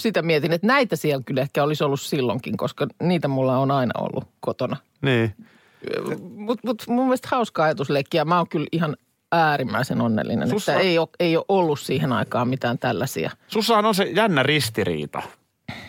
sitä 0.00 0.22
mietin, 0.22 0.52
että 0.52 0.66
näitä 0.66 0.96
siellä 0.96 1.22
kyllä 1.26 1.40
ehkä 1.40 1.62
olisi 1.64 1.84
ollut 1.84 2.00
silloinkin, 2.00 2.56
koska 2.56 2.86
niitä 3.02 3.28
mulla 3.28 3.58
on 3.58 3.70
aina 3.70 3.92
ollut 4.00 4.24
kotona. 4.40 4.76
Niin. 5.02 5.34
Mutta 6.36 6.66
mut 6.66 6.82
mun 6.88 7.04
mielestä 7.04 7.28
hauska 7.30 7.64
ajatusleikki 7.64 8.16
ja 8.16 8.24
mä 8.24 8.36
oon 8.38 8.48
kyllä 8.48 8.66
ihan 8.72 8.96
äärimmäisen 9.32 10.00
onnellinen, 10.00 10.48
Sussa- 10.50 10.72
että 10.72 10.82
ei 10.84 10.98
ole, 10.98 11.08
ei 11.20 11.36
ole 11.36 11.44
ollut 11.48 11.80
siihen 11.80 12.12
aikaan 12.12 12.48
mitään 12.48 12.78
tällaisia. 12.78 13.30
Sussahan 13.48 13.86
on 13.86 13.94
se 13.94 14.04
jännä 14.04 14.42
ristiriita, 14.42 15.22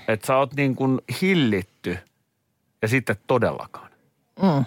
että 0.07 0.27
sä 0.27 0.37
oot 0.37 0.53
niin 0.55 0.75
kuin 0.75 0.99
hillitty 1.21 1.97
ja 2.81 2.87
sitten 2.87 3.15
todellakaan. 3.27 3.91
Mm. 4.41 4.65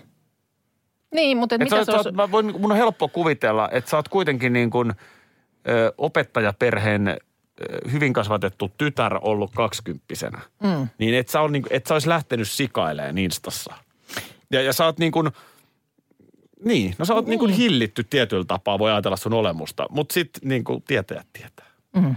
Niin, 1.14 1.36
mutta 1.36 1.54
et 1.54 1.62
Et 1.62 1.68
sä, 1.68 1.76
mitä 1.76 1.82
oot- 1.82 1.84
se 1.86 1.92
sä, 1.92 1.96
olisi... 1.98 2.12
mä 2.12 2.30
voin, 2.30 2.60
mun 2.60 2.70
on 2.72 2.76
helppo 2.76 3.08
kuvitella, 3.08 3.68
että 3.72 3.90
sä 3.90 3.96
oot 3.96 4.08
kuitenkin 4.08 4.52
niin 4.52 4.70
kuin 4.70 4.92
ö, 5.68 5.92
opettajaperheen 5.98 7.16
hyvin 7.92 8.12
kasvatettu 8.12 8.72
tytär 8.78 9.18
ollut 9.22 9.50
kaksikymppisenä. 9.54 10.40
Mm. 10.62 10.88
Niin 10.98 11.14
et 11.14 11.28
sä, 11.28 11.40
on, 11.40 11.52
niin, 11.52 11.64
et 11.70 11.86
sä 11.86 11.94
olisi 11.94 12.08
lähtenyt 12.08 12.48
sikailemaan 12.50 13.18
Instassa. 13.18 13.74
Ja, 14.52 14.62
ja 14.62 14.72
sä 14.72 14.84
oot 14.84 14.98
niin 14.98 15.12
kuin, 15.12 15.30
niin, 16.64 16.94
no 16.98 17.04
sä 17.04 17.14
oot 17.14 17.26
niin. 17.26 17.38
kuin 17.38 17.52
hillitty 17.52 18.04
tietyllä 18.04 18.44
tapaa, 18.44 18.78
voi 18.78 18.90
ajatella 18.92 19.16
sun 19.16 19.32
olemusta. 19.32 19.86
Mutta 19.90 20.12
sitten 20.12 20.48
niin 20.48 20.64
kuin 20.64 20.82
tietäjät 20.82 21.26
tietää. 21.32 21.66
Mm. 21.96 22.14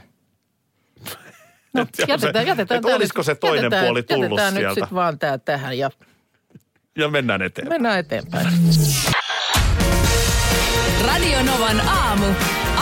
No, 1.73 1.81
Et 1.81 1.89
jätetään, 2.09 2.45
se- 2.45 2.49
jätetään 2.49 2.77
et 2.77 2.85
olisiko 2.85 3.19
nyt- 3.19 3.25
se 3.25 3.35
toinen 3.35 3.63
jätetään, 3.63 3.85
puoli 3.85 4.03
tullut 4.03 4.23
jätetään 4.23 4.53
nyt 4.53 4.61
sieltä? 4.61 4.73
sitten 4.81 4.95
vaan 4.95 5.19
tää 5.19 5.37
tähän 5.37 5.77
ja 5.77 5.89
Ja 6.97 7.07
mennään 7.09 7.41
eteenpäin. 7.41 7.73
mennään 7.75 7.99
eteenpäin. 7.99 8.47
Radio 11.07 11.43
Novan 11.43 11.81
aamu. 11.87 12.25